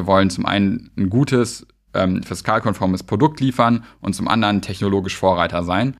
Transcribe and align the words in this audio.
wir 0.00 0.06
wollen 0.06 0.30
zum 0.30 0.46
einen 0.46 0.90
ein 0.96 1.10
gutes, 1.10 1.66
ähm, 1.92 2.22
fiskalkonformes 2.22 3.02
Produkt 3.02 3.40
liefern 3.40 3.84
und 4.00 4.14
zum 4.14 4.28
anderen 4.28 4.62
technologisch 4.62 5.16
Vorreiter 5.16 5.62
sein. 5.62 5.94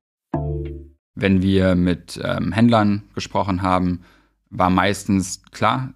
Wenn 1.15 1.43
wir 1.43 1.75
mit 1.75 2.19
ähm, 2.25 2.53
Händlern 2.53 3.03
gesprochen 3.15 3.61
haben, 3.61 4.01
war 4.49 4.71
meistens 4.71 5.43
klar, 5.51 5.93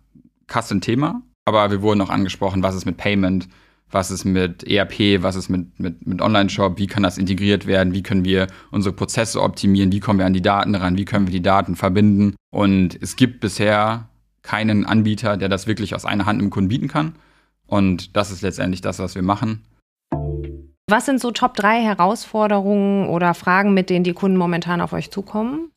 Kasse 0.47 0.75
ein 0.75 0.81
Thema, 0.83 1.23
aber 1.47 1.71
wir 1.71 1.81
wurden 1.81 2.03
auch 2.03 2.11
angesprochen, 2.11 2.63
was 2.63 2.75
ist 2.75 2.85
mit 2.85 2.99
Payment, 2.99 3.49
was 3.91 4.11
ist 4.11 4.27
mit 4.27 4.65
ERP, 4.65 5.23
was 5.23 5.35
ist 5.37 5.49
mit, 5.49 5.81
mit, 5.81 6.07
mit 6.07 6.21
Online-Shop, 6.21 6.79
wie 6.79 6.87
kann 6.87 7.03
das 7.03 7.17
integriert 7.17 7.67
werden, 7.67 7.95
wie 7.95 8.03
können 8.03 8.27
wir 8.27 8.49
unsere 8.71 8.95
Prozesse 8.95 9.41
optimieren, 9.41 9.93
wie 9.93 10.01
kommen 10.01 10.19
wir 10.19 10.27
an 10.27 10.35
die 10.35 10.43
Daten 10.43 10.75
ran, 10.75 10.99
wie 10.99 11.07
können 11.07 11.27
wir 11.27 11.33
die 11.33 11.43
Daten 11.43 11.75
verbinden. 11.75 12.35
Und 12.51 12.99
es 13.01 13.17
gibt 13.17 13.41
bisher 13.41 14.11
keinen 14.43 14.85
Anbieter, 14.85 15.39
der 15.39 15.49
das 15.49 15.67
wirklich 15.67 15.95
aus 15.95 16.05
einer 16.05 16.27
Hand 16.27 16.43
im 16.43 16.51
Kunden 16.51 16.69
bieten 16.69 16.89
kann. 16.89 17.15
Und 17.75 18.17
das 18.17 18.31
ist 18.31 18.43
letztendlich 18.43 18.83
das, 18.83 19.01
was 19.01 19.17
wir 19.17 19.23
machen. 19.23 19.65
Was 20.89 21.07
sind 21.07 21.21
so 21.21 21.33
Top 21.33 21.55
3 21.55 21.83
Herausforderungen 21.83 23.09
oder 23.09 23.35
Fragen, 23.35 23.75
mit 23.75 23.91
denen 23.91 24.05
die 24.05 24.13
Kunden 24.13 24.37
momentan 24.37 24.81
auf 24.81 24.93
euch 24.93 25.11
zukommen? 25.11 25.73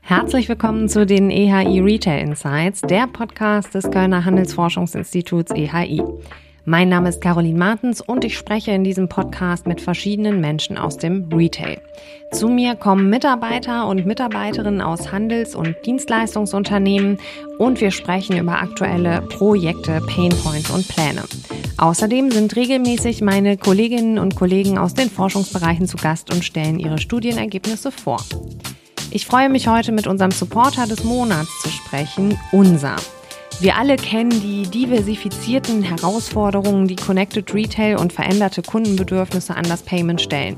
Herzlich 0.00 0.48
willkommen 0.48 0.88
zu 0.88 1.04
den 1.04 1.30
EHI 1.30 1.80
Retail 1.80 2.18
Insights, 2.22 2.80
der 2.80 3.06
Podcast 3.06 3.74
des 3.74 3.90
Kölner 3.90 4.24
Handelsforschungsinstituts 4.24 5.52
EHI. 5.52 6.02
Mein 6.66 6.88
Name 6.88 7.10
ist 7.10 7.20
Caroline 7.20 7.58
Martens 7.58 8.00
und 8.00 8.24
ich 8.24 8.38
spreche 8.38 8.70
in 8.70 8.84
diesem 8.84 9.06
Podcast 9.06 9.66
mit 9.66 9.82
verschiedenen 9.82 10.40
Menschen 10.40 10.78
aus 10.78 10.96
dem 10.96 11.28
Retail. 11.30 11.78
Zu 12.32 12.48
mir 12.48 12.74
kommen 12.74 13.10
Mitarbeiter 13.10 13.86
und 13.86 14.06
Mitarbeiterinnen 14.06 14.80
aus 14.80 15.12
Handels- 15.12 15.54
und 15.54 15.76
Dienstleistungsunternehmen 15.84 17.18
und 17.58 17.82
wir 17.82 17.90
sprechen 17.90 18.38
über 18.38 18.62
aktuelle 18.62 19.20
Projekte, 19.20 20.00
Painpoints 20.06 20.70
und 20.70 20.88
Pläne. 20.88 21.24
Außerdem 21.76 22.30
sind 22.30 22.56
regelmäßig 22.56 23.20
meine 23.20 23.58
Kolleginnen 23.58 24.18
und 24.18 24.34
Kollegen 24.34 24.78
aus 24.78 24.94
den 24.94 25.10
Forschungsbereichen 25.10 25.86
zu 25.86 25.98
Gast 25.98 26.32
und 26.32 26.46
stellen 26.46 26.78
ihre 26.78 26.96
Studienergebnisse 26.96 27.92
vor. 27.92 28.24
Ich 29.10 29.26
freue 29.26 29.50
mich 29.50 29.68
heute 29.68 29.92
mit 29.92 30.06
unserem 30.06 30.30
Supporter 30.30 30.86
des 30.86 31.04
Monats 31.04 31.60
zu 31.60 31.68
sprechen, 31.68 32.38
unser. 32.52 32.96
Wir 33.60 33.76
alle 33.76 33.96
kennen 33.96 34.30
die 34.30 34.64
diversifizierten 34.64 35.82
Herausforderungen, 35.82 36.88
die 36.88 36.96
Connected 36.96 37.54
Retail 37.54 37.96
und 37.96 38.12
veränderte 38.12 38.62
Kundenbedürfnisse 38.62 39.54
an 39.54 39.64
das 39.64 39.82
Payment 39.82 40.20
stellen. 40.20 40.56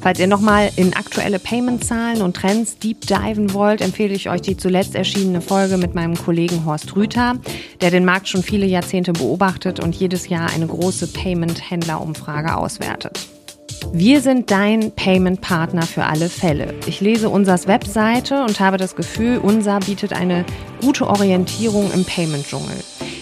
Falls 0.00 0.20
ihr 0.20 0.28
nochmal 0.28 0.70
in 0.76 0.94
aktuelle 0.94 1.40
Payment-Zahlen 1.40 2.22
und 2.22 2.36
Trends 2.36 2.78
deep 2.78 3.00
diven 3.02 3.52
wollt, 3.52 3.80
empfehle 3.80 4.14
ich 4.14 4.30
euch 4.30 4.40
die 4.40 4.56
zuletzt 4.56 4.94
erschienene 4.94 5.40
Folge 5.40 5.76
mit 5.76 5.94
meinem 5.94 6.16
Kollegen 6.16 6.64
Horst 6.64 6.94
Rüther, 6.96 7.34
der 7.80 7.90
den 7.90 8.04
Markt 8.04 8.28
schon 8.28 8.42
viele 8.42 8.66
Jahrzehnte 8.66 9.12
beobachtet 9.12 9.80
und 9.80 9.94
jedes 9.96 10.28
Jahr 10.28 10.48
eine 10.50 10.68
große 10.68 11.08
Payment-Händler-Umfrage 11.08 12.56
auswertet. 12.56 13.28
Wir 13.92 14.20
sind 14.20 14.50
dein 14.50 14.92
Payment-Partner 14.92 15.82
für 15.82 16.04
alle 16.04 16.28
Fälle. 16.28 16.74
Ich 16.86 17.00
lese 17.00 17.28
Unsers 17.28 17.66
Webseite 17.66 18.42
und 18.42 18.60
habe 18.60 18.76
das 18.76 18.96
Gefühl, 18.96 19.38
Unser 19.38 19.80
bietet 19.80 20.12
eine 20.12 20.44
gute 20.80 21.06
Orientierung 21.06 21.90
im 21.92 22.04
Payment-Dschungel. 22.04 22.76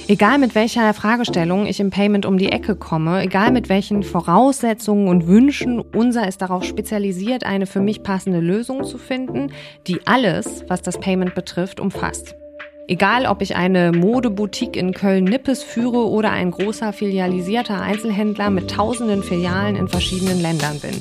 Egal 0.09 0.39
mit 0.39 0.55
welcher 0.55 0.95
Fragestellung 0.95 1.67
ich 1.67 1.81
im 1.81 1.91
Payment 1.91 2.27
um 2.27 2.39
die 2.39 2.53
Ecke 2.53 2.77
komme, 2.77 3.23
egal 3.23 3.51
mit 3.51 3.69
welchen 3.69 4.05
Voraussetzungen 4.05 5.09
und 5.09 5.27
Wünschen, 5.27 5.81
unser 5.81 6.29
ist 6.29 6.43
darauf 6.43 6.63
spezialisiert, 6.63 7.45
eine 7.45 7.67
für 7.67 7.81
mich 7.81 8.05
passende 8.05 8.39
Lösung 8.39 8.85
zu 8.85 8.99
finden, 8.99 9.51
die 9.89 10.07
alles, 10.07 10.65
was 10.69 10.83
das 10.83 11.01
Payment 11.01 11.35
betrifft, 11.35 11.81
umfasst. 11.81 12.37
Egal, 12.89 13.27
ob 13.27 13.43
ich 13.43 13.57
eine 13.57 13.91
Modeboutique 13.91 14.77
in 14.77 14.93
Köln-Nippes 14.93 15.65
führe 15.65 16.09
oder 16.09 16.31
ein 16.31 16.53
großer 16.53 16.93
filialisierter 16.93 17.81
Einzelhändler 17.81 18.51
mit 18.51 18.71
tausenden 18.71 19.25
Filialen 19.25 19.75
in 19.75 19.89
verschiedenen 19.89 20.41
Ländern 20.41 20.79
bin. 20.79 20.95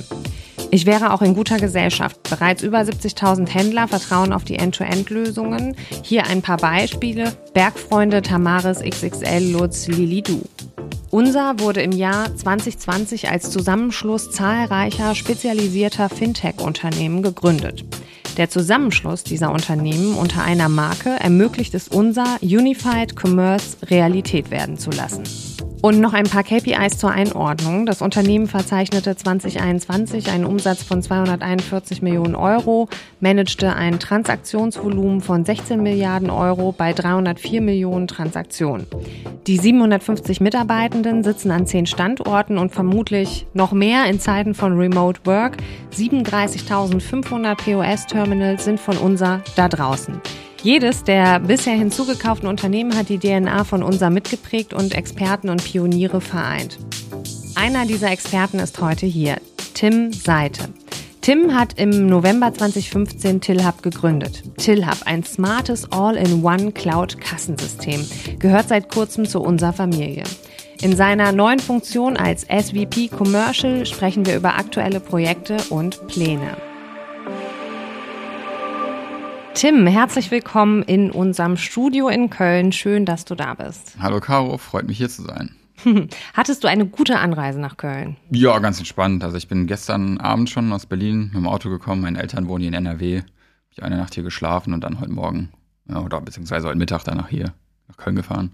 Ich 0.71 0.87
wäre 0.87 1.13
auch 1.13 1.21
in 1.21 1.35
guter 1.35 1.57
Gesellschaft. 1.57 2.17
Bereits 2.27 2.63
über 2.63 2.79
70.000 2.79 3.47
Händler 3.47 3.87
vertrauen 3.87 4.33
auf 4.33 4.43
die 4.43 4.55
End-to-End-Lösungen. 4.55 5.75
Hier 6.01 6.25
ein 6.25 6.41
paar 6.41 6.57
Beispiele. 6.57 7.33
Bergfreunde, 7.53 8.23
Tamaris, 8.23 8.79
XXL, 8.79 9.51
Lutz, 9.51 9.87
Lilidu. 9.87 10.41
Unser 11.11 11.59
wurde 11.59 11.81
im 11.81 11.91
Jahr 11.91 12.35
2020 12.35 13.29
als 13.29 13.51
Zusammenschluss 13.51 14.31
zahlreicher 14.31 15.13
spezialisierter 15.13 16.09
Fintech-Unternehmen 16.09 17.21
gegründet. 17.21 17.85
Der 18.37 18.49
Zusammenschluss 18.49 19.23
dieser 19.23 19.51
Unternehmen 19.51 20.15
unter 20.15 20.43
einer 20.43 20.67
Marke 20.67 21.11
ermöglicht 21.19 21.73
es 21.73 21.87
unser 21.87 22.37
Unified 22.41 23.15
Commerce 23.15 23.77
Realität 23.83 24.51
werden 24.51 24.77
zu 24.77 24.89
lassen. 24.89 25.23
Und 25.85 25.99
noch 25.99 26.13
ein 26.13 26.23
paar 26.23 26.41
KPIs 26.41 26.97
zur 26.97 27.11
Einordnung. 27.11 27.85
Das 27.85 28.01
Unternehmen 28.01 28.47
verzeichnete 28.47 29.15
2021 29.15 30.31
einen 30.31 30.45
Umsatz 30.45 30.81
von 30.81 31.03
241 31.03 32.01
Millionen 32.01 32.33
Euro, 32.33 32.89
managte 33.19 33.71
ein 33.75 33.99
Transaktionsvolumen 33.99 35.21
von 35.21 35.45
16 35.45 35.83
Milliarden 35.83 36.31
Euro 36.31 36.71
bei 36.71 36.91
304 36.91 37.61
Millionen 37.61 38.07
Transaktionen. 38.07 38.87
Die 39.45 39.57
750 39.57 40.41
Mitarbeitenden 40.41 41.23
sitzen 41.23 41.51
an 41.51 41.67
zehn 41.67 41.85
Standorten 41.85 42.57
und 42.57 42.71
vermutlich 42.71 43.45
noch 43.53 43.71
mehr 43.71 44.05
in 44.05 44.19
Zeiten 44.19 44.55
von 44.55 44.79
Remote 44.79 45.19
Work. 45.25 45.57
37.500 45.95 47.53
POS-Terminals 47.57 48.65
sind 48.65 48.79
von 48.79 48.97
unser 48.97 49.41
da 49.55 49.69
draußen. 49.69 50.19
Jedes 50.65 51.03
der 51.03 51.39
bisher 51.39 51.75
hinzugekauften 51.75 52.49
Unternehmen 52.49 52.97
hat 52.97 53.09
die 53.09 53.19
DNA 53.19 53.65
von 53.65 53.83
unser 53.83 54.09
mitgeprägt 54.09 54.73
und 54.73 54.95
Experten 54.95 55.49
und 55.49 55.63
Pioniere 55.63 56.21
vereint. 56.21 56.79
Einer 57.53 57.85
dieser 57.85 58.09
Experten 58.09 58.57
ist 58.57 58.81
heute 58.81 59.05
hier, 59.05 59.35
Tim 59.75 60.11
Seite. 60.11 60.69
Tim 61.21 61.53
hat 61.53 61.77
im 61.77 62.07
November 62.07 62.51
2015 62.51 63.41
TillHub 63.41 63.83
gegründet. 63.83 64.41
TillHub, 64.57 64.97
ein 65.05 65.23
smartes 65.23 65.91
All-in-One 65.91 66.71
Cloud-Kassensystem, 66.71 68.03
gehört 68.39 68.69
seit 68.69 68.91
kurzem 68.91 69.27
zu 69.27 69.41
unserer 69.41 69.73
Familie. 69.73 70.23
In 70.81 70.95
seiner 70.95 71.31
neuen 71.31 71.59
Funktion 71.59 72.17
als 72.17 72.41
SVP 72.41 73.09
Commercial 73.09 73.85
sprechen 73.85 74.25
wir 74.25 74.35
über 74.35 74.55
aktuelle 74.55 74.99
Projekte 74.99 75.57
und 75.69 76.07
Pläne. 76.07 76.57
Tim, 79.55 79.87
herzlich 79.87 80.31
willkommen 80.31 80.83
in 80.83 81.11
unserem 81.11 81.55
Studio 81.55 82.09
in 82.09 82.29
Köln. 82.29 82.73
Schön, 82.73 83.05
dass 83.05 83.23
du 83.23 83.35
da 83.35 83.53
bist. 83.53 83.95
Hallo 84.01 84.19
Caro, 84.19 84.57
freut 84.57 84.85
mich 84.85 84.97
hier 84.97 85.07
zu 85.07 85.21
sein. 85.21 85.55
Hattest 86.33 86.65
du 86.65 86.67
eine 86.67 86.85
gute 86.85 87.19
Anreise 87.19 87.61
nach 87.61 87.77
Köln? 87.77 88.17
Ja, 88.31 88.59
ganz 88.59 88.79
entspannt. 88.79 89.23
Also 89.23 89.37
ich 89.37 89.47
bin 89.47 89.65
gestern 89.65 90.17
Abend 90.17 90.49
schon 90.49 90.73
aus 90.73 90.85
Berlin 90.85 91.27
mit 91.27 91.35
dem 91.35 91.47
Auto 91.47 91.69
gekommen. 91.69 92.01
Meine 92.01 92.19
Eltern 92.21 92.49
wohnen 92.49 92.63
hier 92.63 92.67
in 92.67 92.73
NRW. 92.73 93.21
Ich 93.71 93.81
eine 93.81 93.95
Nacht 93.95 94.13
hier 94.13 94.23
geschlafen 94.23 94.73
und 94.73 94.83
dann 94.83 94.99
heute 94.99 95.11
Morgen 95.11 95.49
ja, 95.89 96.01
oder 96.01 96.19
beziehungsweise 96.19 96.67
heute 96.67 96.77
Mittag 96.77 97.05
danach 97.05 97.29
hier 97.29 97.53
nach 97.87 97.95
Köln 97.95 98.17
gefahren. 98.17 98.51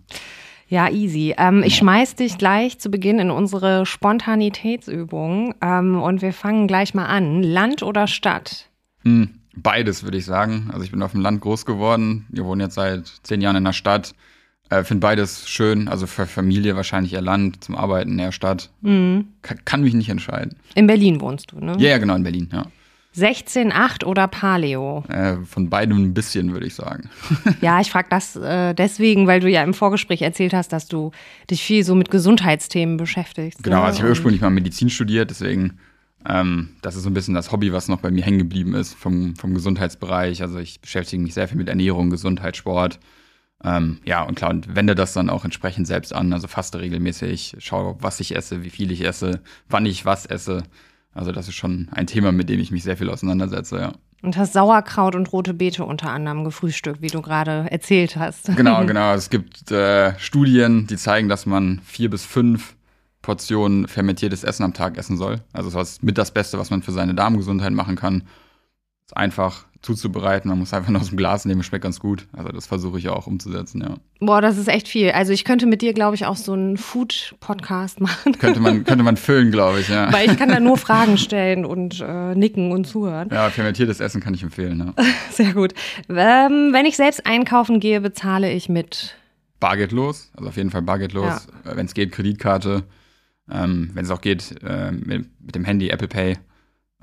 Ja, 0.67 0.87
easy. 0.87 1.33
Ähm, 1.35 1.63
ich 1.63 1.77
schmeiß 1.77 2.13
dich 2.13 2.37
gleich 2.37 2.77
zu 2.77 2.91
Beginn 2.91 3.17
in 3.17 3.31
unsere 3.31 3.87
Spontanitätsübung 3.87 5.55
ähm, 5.61 5.99
und 5.99 6.21
wir 6.21 6.31
fangen 6.31 6.67
gleich 6.67 6.93
mal 6.93 7.07
an. 7.07 7.41
Land 7.41 7.81
oder 7.81 8.05
Stadt? 8.05 8.69
Hm, 9.03 9.40
Beides, 9.55 10.03
würde 10.03 10.17
ich 10.17 10.25
sagen. 10.25 10.69
Also 10.71 10.83
ich 10.83 10.91
bin 10.91 11.01
auf 11.01 11.11
dem 11.11 11.21
Land 11.21 11.41
groß 11.41 11.65
geworden. 11.65 12.25
Wir 12.29 12.45
wohnen 12.45 12.61
jetzt 12.61 12.75
seit 12.75 13.07
zehn 13.23 13.41
Jahren 13.41 13.57
in 13.57 13.65
der 13.65 13.73
Stadt. 13.73 14.13
Äh, 14.69 14.85
Finde 14.85 15.01
beides 15.01 15.49
schön. 15.49 15.89
Also 15.89 16.07
für 16.07 16.25
Familie 16.25 16.75
wahrscheinlich 16.75 17.13
eher 17.13 17.21
Land, 17.21 17.63
zum 17.63 17.75
Arbeiten 17.75 18.17
eher 18.17 18.31
Stadt. 18.31 18.69
Mhm. 18.81 19.27
Kann, 19.41 19.59
kann, 19.65 19.81
mich 19.81 19.93
nicht 19.93 20.09
entscheiden. 20.09 20.55
In 20.75 20.87
Berlin 20.87 21.19
wohnst 21.19 21.51
du, 21.51 21.59
ne? 21.59 21.75
Ja, 21.77 21.89
ja 21.89 21.97
genau, 21.97 22.15
in 22.15 22.23
Berlin, 22.23 22.49
ja. 22.51 22.65
16,8 23.17 24.05
oder 24.05 24.29
Paleo? 24.29 25.03
Äh, 25.09 25.35
von 25.45 25.69
beidem 25.69 25.97
ein 25.97 26.13
bisschen, 26.13 26.53
würde 26.53 26.65
ich 26.67 26.75
sagen. 26.75 27.09
ja, 27.61 27.81
ich 27.81 27.91
frage 27.91 28.07
das 28.09 28.37
äh, 28.37 28.73
deswegen, 28.73 29.27
weil 29.27 29.41
du 29.41 29.49
ja 29.49 29.63
im 29.63 29.73
Vorgespräch 29.73 30.21
erzählt 30.21 30.53
hast, 30.53 30.71
dass 30.71 30.87
du 30.87 31.11
dich 31.49 31.61
viel 31.61 31.83
so 31.83 31.93
mit 31.93 32.09
Gesundheitsthemen 32.09 32.95
beschäftigst. 32.95 33.61
Genau, 33.63 33.79
ne? 33.79 33.83
also 33.83 33.97
ich 33.97 34.01
habe 34.03 34.11
ursprünglich 34.11 34.39
mal 34.39 34.49
Medizin 34.49 34.89
studiert, 34.89 35.29
deswegen 35.29 35.77
ähm, 36.27 36.69
das 36.81 36.95
ist 36.95 37.03
so 37.03 37.09
ein 37.09 37.13
bisschen 37.13 37.33
das 37.33 37.51
Hobby, 37.51 37.73
was 37.73 37.87
noch 37.87 37.99
bei 37.99 38.11
mir 38.11 38.23
hängen 38.23 38.39
geblieben 38.39 38.73
ist 38.73 38.93
vom, 38.93 39.35
vom 39.35 39.53
Gesundheitsbereich. 39.53 40.41
Also 40.41 40.59
ich 40.59 40.81
beschäftige 40.81 41.21
mich 41.21 41.33
sehr 41.33 41.47
viel 41.47 41.57
mit 41.57 41.69
Ernährung, 41.69 42.09
Gesundheit, 42.09 42.57
Sport. 42.57 42.99
Ähm, 43.63 43.99
ja, 44.05 44.23
und 44.23 44.35
klar, 44.35 44.51
und 44.51 44.75
wende 44.75 44.95
das 44.95 45.13
dann 45.13 45.29
auch 45.29 45.45
entsprechend 45.45 45.87
selbst 45.87 46.13
an. 46.13 46.33
Also 46.33 46.47
faste 46.47 46.79
regelmäßig, 46.79 47.57
schaue, 47.59 47.95
was 47.99 48.19
ich 48.19 48.35
esse, 48.35 48.63
wie 48.63 48.69
viel 48.69 48.91
ich 48.91 49.05
esse, 49.05 49.41
wann 49.69 49.85
ich 49.85 50.05
was 50.05 50.25
esse. 50.25 50.63
Also 51.13 51.31
das 51.31 51.47
ist 51.47 51.55
schon 51.55 51.89
ein 51.91 52.07
Thema, 52.07 52.31
mit 52.31 52.49
dem 52.49 52.59
ich 52.59 52.71
mich 52.71 52.83
sehr 52.83 52.97
viel 52.97 53.09
auseinandersetze, 53.09 53.79
ja. 53.79 53.93
Und 54.23 54.37
hast 54.37 54.53
Sauerkraut 54.53 55.15
und 55.15 55.33
rote 55.33 55.55
Beete 55.55 55.83
unter 55.83 56.11
anderem 56.11 56.43
gefrühstückt, 56.43 57.01
wie 57.01 57.07
du 57.07 57.23
gerade 57.23 57.65
erzählt 57.71 58.17
hast. 58.17 58.55
Genau, 58.55 58.85
genau. 58.85 59.15
Es 59.15 59.31
gibt 59.31 59.71
äh, 59.71 60.17
Studien, 60.19 60.85
die 60.85 60.97
zeigen, 60.97 61.27
dass 61.27 61.47
man 61.47 61.81
vier 61.83 62.09
bis 62.11 62.23
fünf 62.23 62.75
Portionen 63.21 63.87
fermentiertes 63.87 64.43
Essen 64.43 64.63
am 64.63 64.73
Tag 64.73 64.97
essen 64.97 65.17
soll. 65.17 65.41
Also 65.53 65.69
das 65.69 65.93
ist 65.93 66.03
mit 66.03 66.17
das 66.17 66.31
Beste, 66.31 66.57
was 66.57 66.69
man 66.69 66.81
für 66.81 66.91
seine 66.91 67.13
Darmgesundheit 67.13 67.73
machen 67.73 67.95
kann. 67.95 68.23
Ist 69.05 69.15
einfach, 69.15 69.65
zuzubereiten. 69.81 70.49
Man 70.49 70.59
muss 70.59 70.73
einfach 70.73 70.89
nur 70.89 71.01
aus 71.01 71.09
dem 71.09 71.17
Glas 71.17 71.45
nehmen, 71.45 71.63
schmeckt 71.63 71.83
ganz 71.83 71.99
gut. 71.99 72.27
Also 72.33 72.49
das 72.49 72.67
versuche 72.67 72.99
ich 72.99 73.09
auch 73.09 73.27
umzusetzen, 73.27 73.81
ja. 73.81 73.95
Boah, 74.19 74.41
das 74.41 74.57
ist 74.57 74.67
echt 74.67 74.87
viel. 74.87 75.11
Also 75.11 75.33
ich 75.33 75.43
könnte 75.43 75.65
mit 75.65 75.81
dir, 75.81 75.93
glaube 75.93 76.15
ich, 76.15 76.25
auch 76.25 76.35
so 76.35 76.53
einen 76.53 76.77
Food-Podcast 76.77 77.99
machen. 77.99 78.37
Könnte 78.37 78.59
man, 78.59 78.83
könnte 78.85 79.03
man 79.03 79.17
füllen, 79.17 79.51
glaube 79.51 79.79
ich, 79.79 79.89
ja. 79.89 80.13
Weil 80.13 80.29
ich 80.29 80.37
kann 80.37 80.49
da 80.49 80.59
nur 80.59 80.77
Fragen 80.77 81.17
stellen 81.17 81.65
und 81.65 81.99
äh, 81.99 82.35
nicken 82.35 82.71
und 82.71 82.85
zuhören. 82.85 83.29
Ja, 83.31 83.49
fermentiertes 83.49 83.99
Essen 83.99 84.21
kann 84.21 84.33
ich 84.33 84.43
empfehlen, 84.43 84.93
ja. 84.95 85.03
Sehr 85.31 85.53
gut. 85.53 85.73
Ähm, 86.09 86.69
wenn 86.71 86.85
ich 86.85 86.95
selbst 86.95 87.25
einkaufen 87.25 87.79
gehe, 87.79 88.01
bezahle 88.01 88.51
ich 88.51 88.69
mit 88.69 89.15
Bargeldlos, 89.59 90.31
also 90.35 90.49
auf 90.49 90.57
jeden 90.57 90.69
Fall 90.69 90.81
bargeldlos. 90.81 91.47
Ja. 91.65 91.75
Wenn 91.75 91.85
es 91.85 91.93
geht, 91.93 92.11
Kreditkarte. 92.11 92.83
Ähm, 93.51 93.91
wenn 93.93 94.05
es 94.05 94.11
auch 94.11 94.21
geht, 94.21 94.55
äh, 94.63 94.91
mit, 94.91 95.25
mit, 95.39 95.55
dem 95.55 95.65
Handy 95.65 95.89
Apple 95.89 96.07
Pay. 96.07 96.37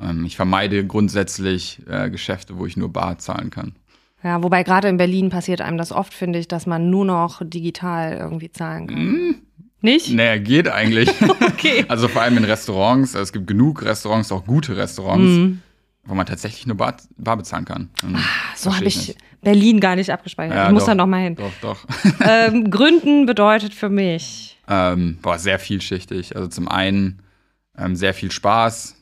Ähm, 0.00 0.24
ich 0.24 0.36
vermeide 0.36 0.86
grundsätzlich 0.86 1.80
äh, 1.88 2.10
Geschäfte, 2.10 2.58
wo 2.58 2.66
ich 2.66 2.76
nur 2.76 2.92
bar 2.92 3.18
zahlen 3.18 3.50
kann. 3.50 3.74
Ja, 4.22 4.42
wobei 4.42 4.64
gerade 4.64 4.88
in 4.88 4.96
Berlin 4.96 5.30
passiert 5.30 5.60
einem 5.60 5.78
das 5.78 5.92
oft, 5.92 6.12
finde 6.12 6.38
ich, 6.38 6.48
dass 6.48 6.66
man 6.66 6.90
nur 6.90 7.04
noch 7.04 7.40
digital 7.44 8.16
irgendwie 8.16 8.50
zahlen 8.50 8.86
kann. 8.88 8.98
Mm. 8.98 9.34
Nicht? 9.80 10.12
Naja, 10.12 10.38
geht 10.38 10.68
eigentlich. 10.68 11.08
okay. 11.46 11.84
Also 11.88 12.08
vor 12.08 12.22
allem 12.22 12.36
in 12.36 12.44
Restaurants. 12.44 13.14
Also 13.14 13.22
es 13.22 13.32
gibt 13.32 13.46
genug 13.46 13.84
Restaurants, 13.84 14.32
auch 14.32 14.44
gute 14.44 14.76
Restaurants, 14.76 15.30
mm. 15.30 15.58
wo 16.04 16.14
man 16.14 16.26
tatsächlich 16.26 16.66
nur 16.66 16.76
bar, 16.76 16.96
bar 17.16 17.36
bezahlen 17.36 17.64
kann. 17.64 17.90
Ach, 18.14 18.56
so 18.56 18.74
habe 18.74 18.86
ich 18.86 19.08
nicht. 19.08 19.18
Berlin 19.40 19.78
gar 19.78 19.94
nicht 19.94 20.10
abgespeichert. 20.10 20.56
Ja, 20.56 20.66
ich 20.66 20.72
muss 20.72 20.82
doch, 20.82 20.88
da 20.88 20.94
noch 20.96 21.06
mal 21.06 21.22
hin. 21.22 21.36
Doch, 21.36 21.52
doch. 21.60 21.84
ähm, 22.20 22.70
Gründen 22.70 23.26
bedeutet 23.26 23.72
für 23.72 23.88
mich. 23.88 24.57
Ähm, 24.68 25.18
boah, 25.22 25.38
sehr 25.38 25.58
vielschichtig. 25.58 26.36
Also 26.36 26.48
zum 26.48 26.68
einen 26.68 27.22
ähm, 27.76 27.96
sehr 27.96 28.14
viel 28.14 28.30
Spaß, 28.30 28.96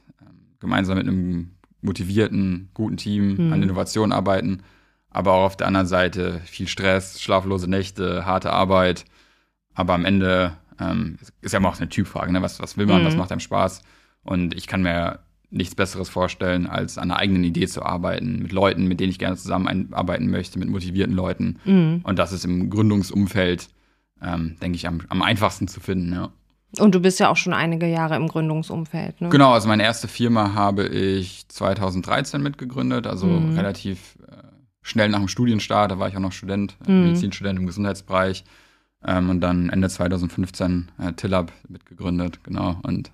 gemeinsam 0.60 0.98
mit 0.98 1.08
einem 1.08 1.50
motivierten, 1.82 2.70
guten 2.74 2.96
Team 2.96 3.46
mhm. 3.46 3.52
an 3.52 3.62
Innovation 3.62 4.12
arbeiten, 4.12 4.62
aber 5.10 5.32
auch 5.32 5.46
auf 5.46 5.56
der 5.56 5.66
anderen 5.66 5.86
Seite 5.86 6.40
viel 6.44 6.68
Stress, 6.68 7.20
schlaflose 7.20 7.68
Nächte, 7.68 8.26
harte 8.26 8.52
Arbeit. 8.52 9.04
Aber 9.74 9.94
am 9.94 10.04
Ende 10.04 10.56
ähm, 10.80 11.18
ist 11.40 11.52
ja 11.52 11.58
immer 11.58 11.68
auch 11.68 11.78
eine 11.78 11.88
Typfrage, 11.88 12.32
ne? 12.32 12.42
was, 12.42 12.60
was 12.60 12.76
will 12.76 12.86
man, 12.86 13.02
mhm. 13.02 13.06
was 13.06 13.16
macht 13.16 13.32
einem 13.32 13.40
Spaß? 13.40 13.82
Und 14.22 14.54
ich 14.54 14.66
kann 14.66 14.82
mir 14.82 15.20
nichts 15.50 15.74
Besseres 15.74 16.08
vorstellen, 16.08 16.66
als 16.66 16.98
an 16.98 17.10
einer 17.10 17.20
eigenen 17.20 17.44
Idee 17.44 17.66
zu 17.66 17.82
arbeiten, 17.82 18.42
mit 18.42 18.52
Leuten, 18.52 18.86
mit 18.86 19.00
denen 19.00 19.10
ich 19.10 19.18
gerne 19.18 19.36
zusammenarbeiten 19.36 20.28
möchte, 20.28 20.58
mit 20.58 20.68
motivierten 20.68 21.14
Leuten. 21.14 21.58
Mhm. 21.64 22.00
Und 22.02 22.18
das 22.18 22.32
ist 22.32 22.44
im 22.44 22.68
Gründungsumfeld, 22.68 23.68
ähm, 24.22 24.56
denke 24.60 24.76
ich, 24.76 24.86
am, 24.86 25.00
am 25.08 25.22
einfachsten 25.22 25.68
zu 25.68 25.80
finden, 25.80 26.12
ja. 26.12 26.30
Und 26.78 26.94
du 26.94 27.00
bist 27.00 27.20
ja 27.20 27.30
auch 27.30 27.36
schon 27.36 27.54
einige 27.54 27.86
Jahre 27.86 28.16
im 28.16 28.28
Gründungsumfeld. 28.28 29.20
Ne? 29.20 29.28
Genau, 29.30 29.52
also 29.52 29.68
meine 29.68 29.82
erste 29.82 30.08
Firma 30.08 30.54
habe 30.54 30.86
ich 30.86 31.48
2013 31.48 32.42
mitgegründet, 32.42 33.06
also 33.06 33.26
mhm. 33.26 33.56
relativ 33.56 34.18
äh, 34.28 34.42
schnell 34.82 35.08
nach 35.08 35.20
dem 35.20 35.28
Studienstart. 35.28 35.90
Da 35.90 35.98
war 35.98 36.08
ich 36.08 36.16
auch 36.16 36.20
noch 36.20 36.32
Student, 36.32 36.76
äh, 36.86 36.90
mhm. 36.90 37.04
Medizinstudent 37.04 37.58
im 37.58 37.66
Gesundheitsbereich. 37.66 38.44
Ähm, 39.04 39.30
und 39.30 39.40
dann 39.40 39.70
Ende 39.70 39.88
2015 39.88 40.90
äh, 40.98 41.12
Tillab 41.12 41.52
mitgegründet, 41.68 42.42
genau. 42.44 42.76
Und 42.82 43.10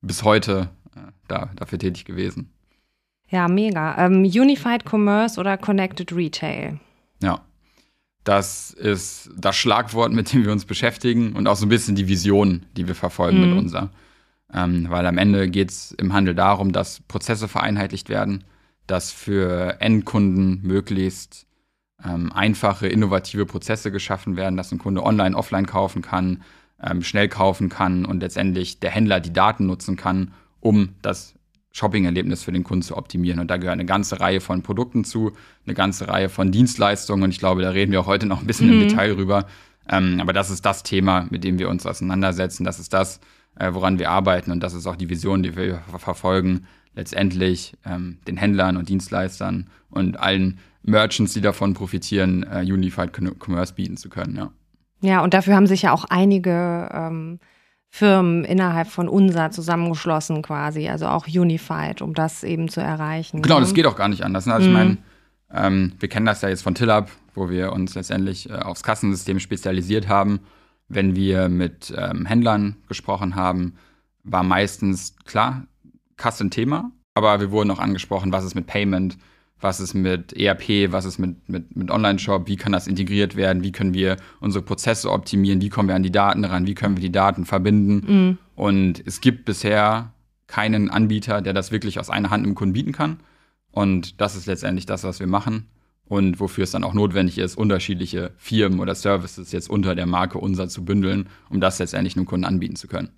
bis 0.00 0.24
heute 0.24 0.70
äh, 0.96 1.00
da, 1.28 1.50
dafür 1.54 1.78
tätig 1.78 2.04
gewesen. 2.04 2.50
Ja, 3.28 3.48
mega. 3.48 3.96
Ähm, 3.98 4.22
Unified 4.22 4.84
Commerce 4.84 5.38
oder 5.38 5.56
Connected 5.56 6.12
Retail? 6.14 6.78
Ja. 7.22 7.40
Das 8.24 8.70
ist 8.70 9.30
das 9.36 9.54
Schlagwort, 9.54 10.12
mit 10.12 10.32
dem 10.32 10.44
wir 10.44 10.52
uns 10.52 10.64
beschäftigen 10.64 11.34
und 11.34 11.46
auch 11.46 11.56
so 11.56 11.66
ein 11.66 11.68
bisschen 11.68 11.94
die 11.94 12.08
Vision, 12.08 12.64
die 12.76 12.88
wir 12.88 12.94
verfolgen 12.94 13.40
mhm. 13.40 13.50
mit 13.50 13.58
unser. 13.58 13.90
Ähm, 14.52 14.86
weil 14.88 15.06
am 15.06 15.18
Ende 15.18 15.48
geht 15.48 15.70
es 15.70 15.92
im 15.92 16.12
Handel 16.12 16.34
darum, 16.34 16.72
dass 16.72 17.00
Prozesse 17.00 17.48
vereinheitlicht 17.48 18.08
werden, 18.08 18.44
dass 18.86 19.10
für 19.10 19.80
Endkunden 19.80 20.60
möglichst 20.62 21.46
ähm, 22.04 22.32
einfache, 22.32 22.86
innovative 22.86 23.46
Prozesse 23.46 23.90
geschaffen 23.90 24.36
werden, 24.36 24.56
dass 24.56 24.72
ein 24.72 24.78
Kunde 24.78 25.02
online, 25.02 25.36
offline 25.36 25.66
kaufen 25.66 26.02
kann, 26.02 26.42
ähm, 26.82 27.02
schnell 27.02 27.28
kaufen 27.28 27.68
kann 27.68 28.04
und 28.04 28.20
letztendlich 28.20 28.80
der 28.80 28.90
Händler 28.90 29.20
die 29.20 29.32
Daten 29.32 29.66
nutzen 29.66 29.96
kann, 29.96 30.32
um 30.60 30.90
das 31.02 31.33
Shopping-Erlebnis 31.74 32.44
für 32.44 32.52
den 32.52 32.62
Kunden 32.62 32.82
zu 32.82 32.96
optimieren. 32.96 33.40
Und 33.40 33.50
da 33.50 33.56
gehört 33.56 33.74
eine 33.74 33.84
ganze 33.84 34.20
Reihe 34.20 34.40
von 34.40 34.62
Produkten 34.62 35.04
zu, 35.04 35.32
eine 35.66 35.74
ganze 35.74 36.06
Reihe 36.06 36.28
von 36.28 36.52
Dienstleistungen. 36.52 37.24
Und 37.24 37.30
ich 37.30 37.40
glaube, 37.40 37.62
da 37.62 37.70
reden 37.70 37.90
wir 37.90 38.00
auch 38.00 38.06
heute 38.06 38.26
noch 38.26 38.40
ein 38.40 38.46
bisschen 38.46 38.68
mhm. 38.68 38.82
im 38.82 38.88
Detail 38.88 39.14
drüber. 39.14 39.46
Ähm, 39.88 40.20
aber 40.20 40.32
das 40.32 40.50
ist 40.50 40.64
das 40.64 40.84
Thema, 40.84 41.26
mit 41.30 41.42
dem 41.42 41.58
wir 41.58 41.68
uns 41.68 41.84
auseinandersetzen. 41.84 42.64
Das 42.64 42.78
ist 42.78 42.94
das, 42.94 43.18
äh, 43.56 43.74
woran 43.74 43.98
wir 43.98 44.10
arbeiten. 44.10 44.52
Und 44.52 44.60
das 44.60 44.72
ist 44.72 44.86
auch 44.86 44.94
die 44.94 45.10
Vision, 45.10 45.42
die 45.42 45.56
wir 45.56 45.82
verfolgen, 45.98 46.66
letztendlich 46.94 47.74
ähm, 47.84 48.18
den 48.28 48.36
Händlern 48.36 48.76
und 48.76 48.88
Dienstleistern 48.88 49.68
und 49.90 50.18
allen 50.20 50.60
Merchants, 50.84 51.32
die 51.32 51.40
davon 51.40 51.74
profitieren, 51.74 52.44
äh, 52.44 52.60
Unified 52.60 53.10
Commerce 53.12 53.74
bieten 53.74 53.96
zu 53.96 54.08
können. 54.08 54.36
Ja. 54.36 54.52
Ja, 55.00 55.22
und 55.22 55.34
dafür 55.34 55.54
haben 55.54 55.66
sich 55.66 55.82
ja 55.82 55.92
auch 55.92 56.04
einige 56.04 56.88
ähm, 56.92 57.40
Firmen 57.94 58.44
innerhalb 58.44 58.88
von 58.88 59.08
UNSA 59.08 59.52
zusammengeschlossen 59.52 60.42
quasi, 60.42 60.88
also 60.88 61.06
auch 61.06 61.28
unified, 61.28 62.02
um 62.02 62.12
das 62.12 62.42
eben 62.42 62.68
zu 62.68 62.80
erreichen. 62.80 63.40
Genau, 63.40 63.60
das 63.60 63.72
geht 63.72 63.86
auch 63.86 63.94
gar 63.94 64.08
nicht 64.08 64.24
anders. 64.24 64.46
Ne? 64.46 64.54
Also 64.54 64.68
mhm. 64.68 64.72
ich 64.72 64.78
meine, 64.82 64.96
ähm, 65.52 65.92
wir 66.00 66.08
kennen 66.08 66.26
das 66.26 66.42
ja 66.42 66.48
jetzt 66.48 66.62
von 66.62 66.74
Tillab, 66.74 67.08
wo 67.36 67.50
wir 67.50 67.72
uns 67.72 67.94
letztendlich 67.94 68.50
äh, 68.50 68.54
aufs 68.54 68.82
Kassensystem 68.82 69.38
spezialisiert 69.38 70.08
haben. 70.08 70.40
Wenn 70.88 71.14
wir 71.14 71.48
mit 71.48 71.94
ähm, 71.96 72.26
Händlern 72.26 72.74
gesprochen 72.88 73.36
haben, 73.36 73.76
war 74.24 74.42
meistens 74.42 75.14
klar, 75.24 75.62
Kasse 76.16 76.46
ein 76.46 76.50
Thema, 76.50 76.90
aber 77.14 77.38
wir 77.38 77.52
wurden 77.52 77.70
auch 77.70 77.78
angesprochen, 77.78 78.32
was 78.32 78.44
ist 78.44 78.56
mit 78.56 78.66
Payment, 78.66 79.18
was 79.60 79.80
ist 79.80 79.94
mit 79.94 80.32
ERP, 80.34 80.92
was 80.92 81.04
ist 81.04 81.18
mit, 81.18 81.48
mit, 81.48 81.74
mit 81.74 81.90
Online-Shop, 81.90 82.48
wie 82.48 82.56
kann 82.56 82.72
das 82.72 82.86
integriert 82.86 83.36
werden, 83.36 83.62
wie 83.62 83.72
können 83.72 83.94
wir 83.94 84.16
unsere 84.40 84.64
Prozesse 84.64 85.10
optimieren, 85.10 85.60
wie 85.60 85.70
kommen 85.70 85.88
wir 85.88 85.94
an 85.94 86.02
die 86.02 86.12
Daten 86.12 86.44
ran, 86.44 86.66
wie 86.66 86.74
können 86.74 86.96
wir 86.96 87.02
die 87.02 87.12
Daten 87.12 87.46
verbinden. 87.46 87.94
Mhm. 88.06 88.38
Und 88.56 89.02
es 89.06 89.20
gibt 89.20 89.44
bisher 89.44 90.12
keinen 90.46 90.90
Anbieter, 90.90 91.40
der 91.40 91.52
das 91.52 91.72
wirklich 91.72 91.98
aus 91.98 92.10
einer 92.10 92.30
Hand 92.30 92.46
im 92.46 92.54
Kunden 92.54 92.74
bieten 92.74 92.92
kann. 92.92 93.20
Und 93.70 94.20
das 94.20 94.36
ist 94.36 94.46
letztendlich 94.46 94.86
das, 94.86 95.02
was 95.02 95.18
wir 95.18 95.26
machen 95.26 95.66
und 96.06 96.38
wofür 96.40 96.64
es 96.64 96.70
dann 96.70 96.84
auch 96.84 96.94
notwendig 96.94 97.38
ist, 97.38 97.56
unterschiedliche 97.56 98.32
Firmen 98.36 98.80
oder 98.80 98.94
Services 98.94 99.50
jetzt 99.52 99.70
unter 99.70 99.94
der 99.94 100.06
Marke 100.06 100.38
unser 100.38 100.68
zu 100.68 100.84
bündeln, 100.84 101.28
um 101.48 101.60
das 101.60 101.78
letztendlich 101.78 102.16
einem 102.16 102.26
Kunden 102.26 102.44
anbieten 102.44 102.76
zu 102.76 102.88
können. 102.88 103.10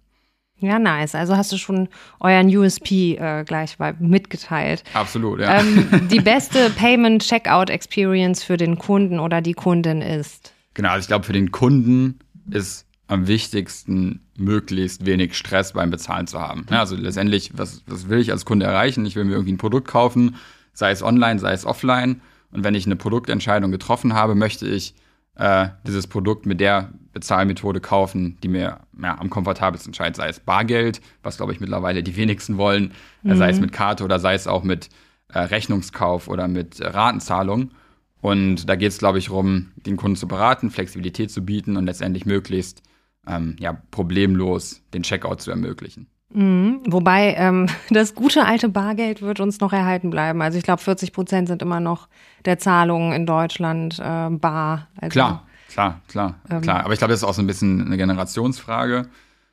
Ja, 0.59 0.79
nice. 0.79 1.15
Also 1.15 1.37
hast 1.37 1.53
du 1.53 1.59
schon 1.59 1.89
euren 2.19 2.49
USP 2.49 3.17
äh, 3.17 3.45
gleich 3.45 3.77
mitgeteilt. 3.99 4.85
Absolut, 4.95 5.41
ja. 5.41 5.61
Ähm, 5.61 6.09
die 6.11 6.21
beste 6.21 6.71
Payment-Checkout-Experience 6.71 8.43
für 8.43 8.57
den 8.57 8.79
Kunden 8.79 9.21
oder 9.21 9.43
die 9.43 9.53
Kundin 9.53 10.01
ist? 10.01 10.53
Genau, 10.75 10.91
also 10.91 11.03
ich 11.03 11.09
glaube, 11.09 11.25
für 11.25 11.35
den 11.35 11.53
Kunden 11.53 12.19
ist 12.51 12.87
am 13.09 13.29
wichtigsten, 13.29 14.21
möglichst 14.37 15.07
wenig 15.07 15.37
Stress 15.37 15.73
beim 15.73 15.91
Bezahlen 15.91 16.27
zu 16.27 16.41
haben. 16.41 16.67
Ja, 16.71 16.81
also 16.81 16.97
letztendlich, 16.97 17.53
was, 17.55 17.83
was 17.87 18.09
will 18.09 18.19
ich 18.19 18.33
als 18.33 18.45
Kunde 18.45 18.67
erreichen? 18.67 19.07
Ich 19.07 19.15
will 19.15 19.25
mir 19.25 19.33
irgendwie 19.33 19.53
ein 19.53 19.59
Produkt 19.59 19.89
kaufen, 19.89 20.37
sei 20.73 20.91
es 20.91 21.03
online, 21.03 21.39
sei 21.39 21.53
es 21.53 21.65
offline. 21.65 22.21
Und 22.51 22.65
wenn 22.65 22.75
ich 22.75 22.87
eine 22.87 22.97
Produktentscheidung 22.97 23.71
getroffen 23.71 24.15
habe, 24.15 24.35
möchte 24.35 24.67
ich 24.67 24.95
äh, 25.37 25.69
dieses 25.87 26.07
Produkt 26.07 26.47
mit 26.47 26.61
der 26.61 26.93
Bezahlmethode 27.13 27.81
kaufen, 27.81 28.39
die 28.43 28.49
mir 28.49 28.81
ja, 29.01 29.19
am 29.19 29.31
komfortabelsten 29.31 29.95
scheint, 29.95 30.17
sei 30.17 30.29
es 30.29 30.41
Bargeld, 30.41 31.01
was 31.23 31.37
glaube 31.37 31.53
ich 31.53 31.61
mittlerweile 31.61 32.03
die 32.03 32.17
wenigsten 32.17 32.59
wollen, 32.59 32.93
mhm. 33.23 33.37
sei 33.37 33.51
es 33.51 33.57
mhm. 33.57 33.63
mit 33.63 33.73
Karte 33.73 34.05
oder 34.05 34.19
sei 34.19 34.35
es 34.35 34.47
auch 34.47 34.63
mit 34.63 34.89
äh, 35.29 35.39
Rechnungskauf 35.39 36.29
oder 36.29 36.49
mit 36.49 36.81
äh, 36.81 36.89
Ratenzahlung. 36.89 37.71
Und 38.21 38.69
da 38.69 38.77
geht 38.77 38.93
es, 38.93 38.99
glaube 38.99 39.19
ich, 39.19 39.27
darum, 39.27 39.73
den 39.77 39.97
Kunden 39.97 40.17
zu 40.17 40.27
beraten, 40.27 40.71
Flexibilität 40.71 41.31
zu 41.31 41.45
bieten 41.45 41.77
und 41.77 41.87
letztendlich 41.87 42.27
möglichst 42.27 42.83
ähm, 43.27 43.57
ja, 43.59 43.81
problemlos 43.91 44.83
den 44.95 45.03
Checkout 45.03 45.41
zu 45.41 45.51
ermöglichen. 45.51 46.09
Mhm. 46.33 46.81
Wobei 46.87 47.35
ähm, 47.35 47.67
das 47.91 48.15
gute 48.15 48.45
alte 48.45 48.69
Bargeld 48.69 49.23
wird 49.23 49.41
uns 49.41 49.61
noch 49.61 49.73
erhalten 49.73 50.11
bleiben. 50.11 50.43
Also 50.43 50.59
ich 50.59 50.65
glaube, 50.65 50.83
40 50.83 51.13
Prozent 51.13 51.49
sind 51.49 51.63
immer 51.63 51.81
noch 51.81 52.09
der 52.45 52.59
Zahlungen 52.59 53.13
in 53.13 53.27
Deutschland 53.27 53.99
äh, 53.99 54.31
bar. 54.31 54.89
Also, 55.01 55.13
klar, 55.13 55.47
klar, 55.69 56.01
klar, 56.09 56.35
ähm, 56.51 56.61
klar. 56.63 56.85
Aber 56.85 56.93
ich 56.93 56.99
glaube, 56.99 57.13
das 57.13 57.21
ist 57.21 57.29
auch 57.29 57.35
so 57.35 57.43
ein 57.43 57.47
bisschen 57.47 57.87
eine 57.87 57.97
Generationsfrage. 57.97 59.09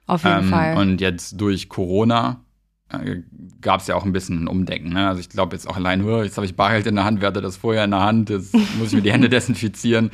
Auf 0.08 0.24
jeden 0.24 0.44
ähm, 0.44 0.50
Fall. 0.50 0.78
Und 0.78 1.00
jetzt 1.00 1.40
durch 1.40 1.70
Corona 1.70 2.42
äh, 2.90 3.22
gab 3.62 3.80
es 3.80 3.88
ja 3.88 3.96
auch 3.96 4.06
ein 4.06 4.12
bisschen 4.12 4.44
ein 4.44 4.48
Umdenken. 4.48 4.90
Ne? 4.90 5.08
Also 5.08 5.20
ich 5.20 5.30
glaube 5.30 5.56
jetzt 5.56 5.70
auch 5.70 5.78
allein, 5.78 6.06
jetzt 6.24 6.38
habe 6.38 6.46
ich 6.46 6.56
Bargeld 6.56 6.88
in 6.88 6.96
der 6.96 7.06
Hand, 7.06 7.22
wer 7.22 7.30
hatte 7.30 7.42
das 7.42 7.58
vorher 7.58 7.86
in 7.86 7.92
der 7.92 8.02
Hand, 8.02 8.30
jetzt 8.30 8.54
muss 8.78 8.88
ich 8.88 8.94
mir 8.94 9.02
die 9.02 9.12
Hände 9.12 9.30
desinfizieren. 9.30 10.12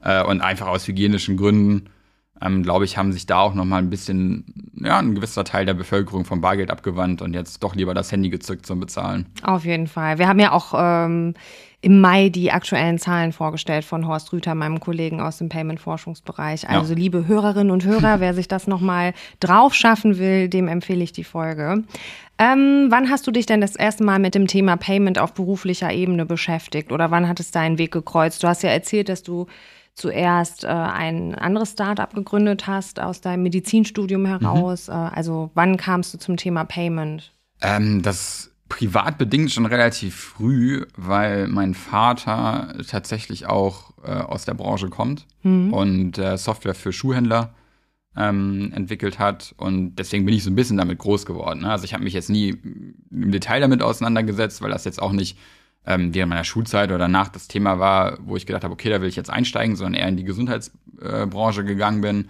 Äh, 0.00 0.24
und 0.24 0.40
einfach 0.40 0.68
aus 0.68 0.86
hygienischen 0.86 1.36
Gründen 1.36 1.90
ähm, 2.40 2.62
glaube 2.62 2.84
ich, 2.84 2.96
haben 2.96 3.12
sich 3.12 3.26
da 3.26 3.40
auch 3.40 3.54
noch 3.54 3.64
mal 3.64 3.78
ein 3.78 3.90
bisschen, 3.90 4.44
ja, 4.74 4.98
ein 4.98 5.14
gewisser 5.14 5.44
Teil 5.44 5.66
der 5.66 5.74
Bevölkerung 5.74 6.24
vom 6.24 6.40
Bargeld 6.40 6.70
abgewandt 6.70 7.22
und 7.22 7.34
jetzt 7.34 7.62
doch 7.62 7.74
lieber 7.74 7.94
das 7.94 8.12
Handy 8.12 8.30
gezückt 8.30 8.66
zum 8.66 8.80
Bezahlen. 8.80 9.26
Auf 9.42 9.64
jeden 9.64 9.86
Fall. 9.86 10.18
Wir 10.18 10.28
haben 10.28 10.38
ja 10.38 10.52
auch 10.52 10.74
ähm, 10.76 11.34
im 11.80 12.00
Mai 12.00 12.28
die 12.28 12.50
aktuellen 12.50 12.98
Zahlen 12.98 13.32
vorgestellt 13.32 13.84
von 13.84 14.06
Horst 14.06 14.32
Rüther, 14.32 14.54
meinem 14.54 14.80
Kollegen 14.80 15.20
aus 15.20 15.38
dem 15.38 15.48
Payment-Forschungsbereich. 15.48 16.68
Also 16.68 16.92
ja. 16.92 16.98
liebe 16.98 17.26
Hörerinnen 17.26 17.70
und 17.70 17.84
Hörer, 17.84 18.20
wer 18.20 18.34
sich 18.34 18.48
das 18.48 18.66
noch 18.66 18.80
mal 18.80 19.14
drauf 19.40 19.74
schaffen 19.74 20.18
will, 20.18 20.48
dem 20.48 20.66
empfehle 20.66 21.04
ich 21.04 21.12
die 21.12 21.24
Folge. 21.24 21.84
Ähm, 22.40 22.86
wann 22.90 23.10
hast 23.10 23.26
du 23.26 23.30
dich 23.30 23.46
denn 23.46 23.60
das 23.60 23.74
erste 23.76 24.04
Mal 24.04 24.18
mit 24.18 24.34
dem 24.34 24.46
Thema 24.46 24.76
Payment 24.76 25.18
auf 25.18 25.34
beruflicher 25.34 25.92
Ebene 25.92 26.24
beschäftigt 26.24 26.92
oder 26.92 27.10
wann 27.10 27.28
hat 27.28 27.40
es 27.40 27.50
deinen 27.50 27.78
Weg 27.78 27.92
gekreuzt? 27.92 28.42
Du 28.42 28.48
hast 28.48 28.62
ja 28.62 28.70
erzählt, 28.70 29.08
dass 29.08 29.22
du 29.22 29.46
zuerst 29.98 30.64
äh, 30.64 30.68
ein 30.68 31.34
anderes 31.34 31.72
Startup 31.72 32.12
gegründet 32.12 32.66
hast 32.66 33.00
aus 33.00 33.20
deinem 33.20 33.42
Medizinstudium 33.42 34.24
heraus. 34.26 34.88
Mhm. 34.88 34.94
Also 34.94 35.50
wann 35.54 35.76
kamst 35.76 36.14
du 36.14 36.18
zum 36.18 36.36
Thema 36.36 36.64
Payment? 36.64 37.32
Ähm, 37.60 38.02
das 38.02 38.52
privat 38.68 39.18
bedingt 39.18 39.50
schon 39.50 39.66
relativ 39.66 40.14
früh, 40.14 40.84
weil 40.96 41.48
mein 41.48 41.74
Vater 41.74 42.74
tatsächlich 42.88 43.46
auch 43.46 43.92
äh, 44.04 44.10
aus 44.10 44.44
der 44.44 44.54
Branche 44.54 44.88
kommt 44.88 45.26
mhm. 45.42 45.72
und 45.72 46.18
äh, 46.18 46.36
Software 46.36 46.74
für 46.74 46.92
Schuhhändler 46.92 47.54
ähm, 48.16 48.72
entwickelt 48.74 49.18
hat. 49.18 49.54
Und 49.56 49.96
deswegen 49.96 50.24
bin 50.26 50.34
ich 50.34 50.44
so 50.44 50.50
ein 50.50 50.54
bisschen 50.54 50.76
damit 50.76 50.98
groß 50.98 51.24
geworden. 51.26 51.60
Ne? 51.60 51.70
Also 51.70 51.84
ich 51.84 51.94
habe 51.94 52.04
mich 52.04 52.12
jetzt 52.12 52.30
nie 52.30 52.56
im 53.10 53.30
Detail 53.32 53.60
damit 53.60 53.82
auseinandergesetzt, 53.82 54.60
weil 54.60 54.70
das 54.70 54.84
jetzt 54.84 55.00
auch 55.00 55.12
nicht 55.12 55.38
ähm, 55.86 56.14
während 56.14 56.30
meiner 56.30 56.44
Schulzeit 56.44 56.90
oder 56.90 56.98
danach 56.98 57.28
das 57.28 57.48
Thema 57.48 57.78
war, 57.78 58.18
wo 58.20 58.36
ich 58.36 58.46
gedacht 58.46 58.64
habe, 58.64 58.74
okay, 58.74 58.90
da 58.90 59.00
will 59.00 59.08
ich 59.08 59.16
jetzt 59.16 59.30
einsteigen, 59.30 59.76
sondern 59.76 59.94
eher 59.94 60.08
in 60.08 60.16
die 60.16 60.24
Gesundheitsbranche 60.24 61.64
gegangen 61.64 62.00
bin. 62.00 62.28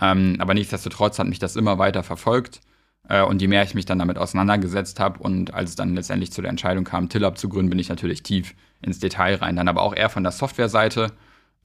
Ähm, 0.00 0.36
aber 0.38 0.54
nichtsdestotrotz 0.54 1.18
hat 1.18 1.28
mich 1.28 1.38
das 1.38 1.56
immer 1.56 1.78
weiter 1.78 2.02
verfolgt. 2.02 2.60
Äh, 3.08 3.22
und 3.22 3.40
je 3.40 3.48
mehr 3.48 3.62
ich 3.62 3.74
mich 3.74 3.84
dann 3.84 3.98
damit 3.98 4.18
auseinandergesetzt 4.18 5.00
habe 5.00 5.20
und 5.20 5.54
als 5.54 5.70
es 5.70 5.76
dann 5.76 5.94
letztendlich 5.94 6.32
zu 6.32 6.42
der 6.42 6.50
Entscheidung 6.50 6.84
kam, 6.84 7.08
Tillab 7.08 7.38
zu 7.38 7.48
gründen, 7.48 7.70
bin 7.70 7.78
ich 7.78 7.88
natürlich 7.88 8.22
tief 8.22 8.54
ins 8.82 8.98
Detail 8.98 9.36
rein. 9.36 9.56
Dann 9.56 9.68
aber 9.68 9.82
auch 9.82 9.94
eher 9.94 10.10
von 10.10 10.22
der 10.22 10.32
Softwareseite 10.32 11.12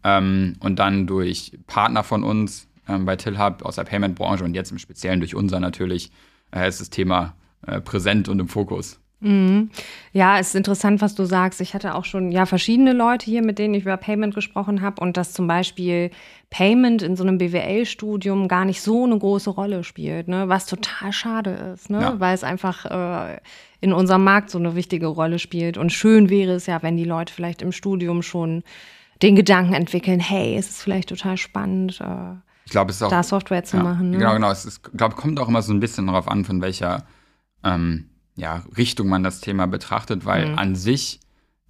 ähm, 0.04 0.56
und 0.60 0.78
dann 0.80 1.08
durch 1.08 1.58
Partner 1.68 2.04
von 2.04 2.24
uns 2.24 2.68
ähm, 2.88 3.06
bei 3.06 3.16
Tillhub 3.16 3.64
aus 3.64 3.76
der 3.76 3.84
Payment-Branche 3.84 4.44
und 4.44 4.54
jetzt 4.54 4.72
im 4.72 4.80
Speziellen 4.80 5.20
durch 5.20 5.36
unser 5.36 5.60
natürlich 5.60 6.12
äh, 6.52 6.68
ist 6.68 6.82
das 6.82 6.90
Thema 6.90 7.36
äh, 7.66 7.82
präsent 7.82 8.30
und 8.30 8.40
im 8.40 8.48
Fokus. 8.48 9.00
Mhm. 9.22 9.70
Ja, 10.14 10.40
es 10.40 10.50
ist 10.50 10.56
interessant, 10.56 11.00
was 11.00 11.16
du 11.16 11.26
sagst. 11.26 11.62
Ich 11.62 11.74
hatte 11.74 11.96
auch 11.96 12.06
schon 12.06 12.32
ja 12.32 12.46
verschiedene 12.46 12.92
Leute 12.92 13.26
hier, 13.26 13.44
mit 13.44 13.60
denen 13.60 13.76
ich 13.76 13.84
über 13.84 13.96
Payment 13.98 14.34
gesprochen 14.34 14.82
habe 14.82 15.02
und 15.02 15.16
dass 15.16 15.32
zum 15.32 15.48
Beispiel 15.48 16.10
Payment 16.50 17.02
in 17.04 17.16
so 17.16 17.24
einem 17.24 17.38
BWL-Studium 17.38 18.48
gar 18.48 18.66
nicht 18.66 18.82
so 18.82 19.06
eine 19.06 19.18
große 19.18 19.52
Rolle 19.52 19.84
spielt, 19.84 20.28
ne? 20.28 20.50
was 20.50 20.66
total 20.66 21.14
schade 21.14 21.52
ist, 21.74 21.90
ne? 21.90 22.02
Ja. 22.02 22.20
weil 22.20 22.34
es 22.34 22.44
einfach 22.44 22.86
äh, 22.86 23.38
in 23.80 23.94
unserem 23.94 24.24
Markt 24.24 24.50
so 24.50 24.58
eine 24.58 24.76
wichtige 24.76 25.08
Rolle 25.08 25.40
spielt. 25.40 25.78
Und 25.78 25.94
schön 25.94 26.30
wäre 26.30 26.54
es 26.54 26.66
ja, 26.66 26.82
wenn 26.84 26.98
die 26.98 27.06
Leute 27.06 27.34
vielleicht 27.34 27.62
im 27.62 27.72
Studium 27.72 28.22
schon 28.24 28.64
den 29.22 29.36
Gedanken 29.36 29.74
entwickeln, 29.74 30.20
hey, 30.20 30.58
es 30.58 30.70
ist 30.70 30.82
vielleicht 30.82 31.10
total 31.10 31.38
spannend. 31.38 32.02
Äh, 32.02 32.36
ich 32.66 32.72
glaube, 32.72 32.90
es 32.90 32.98
ist 32.98 33.04
auch, 33.04 33.10
da 33.10 33.24
Software 33.24 33.64
zu 33.64 33.78
ja, 33.78 33.84
machen. 33.84 34.12
Ne? 34.12 34.18
Genau, 34.18 34.34
genau. 34.34 34.52
Es 34.52 34.66
ist, 34.66 34.84
glaube, 34.98 35.16
kommt 35.16 35.40
auch 35.40 35.48
immer 35.48 35.62
so 35.62 35.74
ein 35.74 35.80
bisschen 35.80 36.08
darauf 36.08 36.28
an, 36.28 36.44
von 36.44 36.62
welcher 36.62 37.06
ähm, 37.64 38.11
ja, 38.36 38.64
Richtung 38.78 39.08
man 39.08 39.24
das 39.24 39.42
Thema 39.42 39.68
betrachtet, 39.68 40.26
weil 40.26 40.50
mhm. 40.50 40.60
an 40.60 40.76
sich 40.76 41.20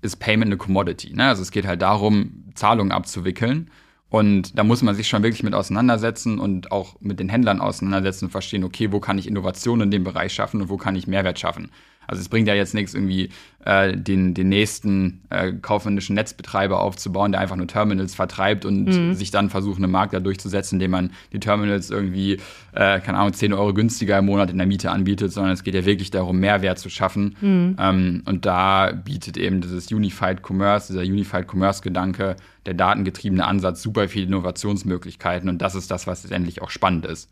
ist 0.01 0.17
Payment 0.17 0.49
eine 0.49 0.57
Commodity. 0.57 1.13
Ne? 1.13 1.27
Also 1.27 1.41
es 1.41 1.51
geht 1.51 1.65
halt 1.65 1.81
darum, 1.81 2.45
Zahlungen 2.55 2.91
abzuwickeln. 2.91 3.69
Und 4.09 4.57
da 4.57 4.65
muss 4.65 4.81
man 4.81 4.93
sich 4.93 5.07
schon 5.07 5.23
wirklich 5.23 5.43
mit 5.43 5.53
auseinandersetzen 5.53 6.37
und 6.37 6.71
auch 6.71 6.99
mit 6.99 7.19
den 7.19 7.29
Händlern 7.29 7.61
auseinandersetzen 7.61 8.25
und 8.25 8.31
verstehen, 8.31 8.65
okay, 8.65 8.91
wo 8.91 8.99
kann 8.99 9.17
ich 9.17 9.25
Innovation 9.25 9.79
in 9.79 9.91
dem 9.91 10.03
Bereich 10.03 10.33
schaffen 10.33 10.61
und 10.61 10.69
wo 10.69 10.75
kann 10.75 10.97
ich 10.97 11.07
Mehrwert 11.07 11.39
schaffen. 11.39 11.71
Also 12.11 12.19
es 12.19 12.27
bringt 12.27 12.49
ja 12.49 12.53
jetzt 12.53 12.73
nichts, 12.73 12.93
irgendwie 12.93 13.29
äh, 13.63 13.95
den, 13.95 14.33
den 14.33 14.49
nächsten 14.49 15.21
äh, 15.29 15.53
kaufmännischen 15.53 16.13
Netzbetreiber 16.13 16.81
aufzubauen, 16.81 17.31
der 17.31 17.39
einfach 17.39 17.55
nur 17.55 17.67
Terminals 17.67 18.13
vertreibt 18.13 18.65
und 18.65 18.83
mhm. 18.83 19.13
sich 19.13 19.31
dann 19.31 19.49
versucht, 19.49 19.77
einen 19.77 19.89
Markt 19.89 20.13
da 20.13 20.19
durchzusetzen, 20.19 20.75
indem 20.75 20.91
man 20.91 21.11
die 21.31 21.39
Terminals 21.39 21.89
irgendwie, 21.89 22.33
äh, 22.73 22.99
keine 22.99 23.17
Ahnung, 23.17 23.31
10 23.31 23.53
Euro 23.53 23.73
günstiger 23.73 24.17
im 24.17 24.25
Monat 24.25 24.49
in 24.49 24.57
der 24.57 24.67
Miete 24.67 24.91
anbietet, 24.91 25.31
sondern 25.31 25.53
es 25.53 25.63
geht 25.63 25.73
ja 25.73 25.85
wirklich 25.85 26.11
darum, 26.11 26.37
Mehrwert 26.37 26.79
zu 26.79 26.89
schaffen. 26.89 27.37
Mhm. 27.39 27.77
Ähm, 27.79 28.23
und 28.25 28.45
da 28.45 28.91
bietet 28.91 29.37
eben 29.37 29.61
dieses 29.61 29.89
Unified 29.89 30.41
Commerce, 30.45 30.91
dieser 30.91 31.03
Unified 31.03 31.47
Commerce-Gedanke, 31.49 32.35
der 32.65 32.73
datengetriebene 32.73 33.45
Ansatz 33.45 33.81
super 33.81 34.09
viele 34.09 34.25
Innovationsmöglichkeiten 34.25 35.47
und 35.47 35.61
das 35.61 35.75
ist 35.75 35.89
das, 35.89 36.07
was 36.07 36.23
letztendlich 36.23 36.61
auch 36.61 36.71
spannend 36.71 37.05
ist. 37.05 37.29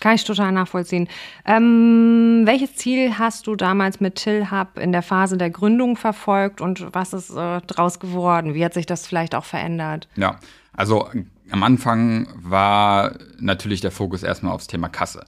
Kann 0.00 0.14
ich 0.14 0.24
total 0.24 0.52
nachvollziehen. 0.52 1.08
Ähm, 1.44 2.42
welches 2.44 2.74
Ziel 2.76 3.18
hast 3.18 3.46
du 3.46 3.54
damals 3.54 4.00
mit 4.00 4.14
TillHub 4.14 4.78
in 4.78 4.92
der 4.92 5.02
Phase 5.02 5.36
der 5.36 5.50
Gründung 5.50 5.96
verfolgt 5.96 6.62
und 6.62 6.86
was 6.94 7.12
ist 7.12 7.30
äh, 7.30 7.60
daraus 7.66 8.00
geworden? 8.00 8.54
Wie 8.54 8.64
hat 8.64 8.72
sich 8.72 8.86
das 8.86 9.06
vielleicht 9.06 9.34
auch 9.34 9.44
verändert? 9.44 10.08
Ja, 10.16 10.40
also 10.72 11.08
am 11.50 11.62
Anfang 11.62 12.28
war 12.34 13.12
natürlich 13.38 13.82
der 13.82 13.90
Fokus 13.90 14.22
erstmal 14.22 14.52
aufs 14.52 14.68
Thema 14.68 14.88
Kasse. 14.88 15.26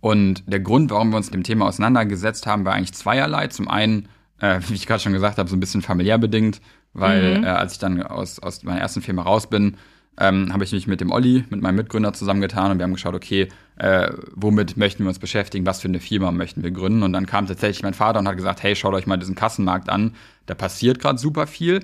Und 0.00 0.42
der 0.52 0.58
Grund, 0.58 0.90
warum 0.90 1.10
wir 1.10 1.16
uns 1.16 1.26
mit 1.26 1.34
dem 1.34 1.44
Thema 1.44 1.66
auseinandergesetzt 1.66 2.46
haben, 2.48 2.64
war 2.64 2.74
eigentlich 2.74 2.94
zweierlei. 2.94 3.46
Zum 3.46 3.68
einen, 3.68 4.08
äh, 4.40 4.60
wie 4.68 4.74
ich 4.74 4.86
gerade 4.86 5.00
schon 5.00 5.12
gesagt 5.12 5.38
habe, 5.38 5.48
so 5.48 5.54
ein 5.54 5.60
bisschen 5.60 5.82
familiär 5.82 6.18
bedingt, 6.18 6.60
weil 6.92 7.38
mhm. 7.38 7.44
äh, 7.44 7.48
als 7.48 7.74
ich 7.74 7.78
dann 7.78 8.02
aus, 8.02 8.40
aus 8.40 8.64
meiner 8.64 8.80
ersten 8.80 9.00
Firma 9.00 9.22
raus 9.22 9.48
bin, 9.48 9.76
ähm, 10.18 10.52
habe 10.52 10.64
ich 10.64 10.72
mich 10.72 10.86
mit 10.86 11.00
dem 11.00 11.10
Olli, 11.10 11.44
mit 11.48 11.62
meinem 11.62 11.76
Mitgründer 11.76 12.12
zusammengetan 12.12 12.70
und 12.70 12.78
wir 12.78 12.84
haben 12.84 12.92
geschaut, 12.92 13.14
okay, 13.14 13.48
äh, 13.76 14.10
womit 14.34 14.76
möchten 14.76 15.04
wir 15.04 15.08
uns 15.08 15.18
beschäftigen, 15.18 15.64
was 15.64 15.80
für 15.80 15.88
eine 15.88 16.00
Firma 16.00 16.30
möchten 16.32 16.62
wir 16.62 16.70
gründen. 16.70 17.02
Und 17.02 17.12
dann 17.12 17.26
kam 17.26 17.46
tatsächlich 17.46 17.82
mein 17.82 17.94
Vater 17.94 18.18
und 18.18 18.28
hat 18.28 18.36
gesagt, 18.36 18.62
hey, 18.62 18.76
schaut 18.76 18.94
euch 18.94 19.06
mal 19.06 19.16
diesen 19.16 19.34
Kassenmarkt 19.34 19.88
an, 19.88 20.14
da 20.46 20.54
passiert 20.54 20.98
gerade 20.98 21.18
super 21.18 21.46
viel, 21.46 21.80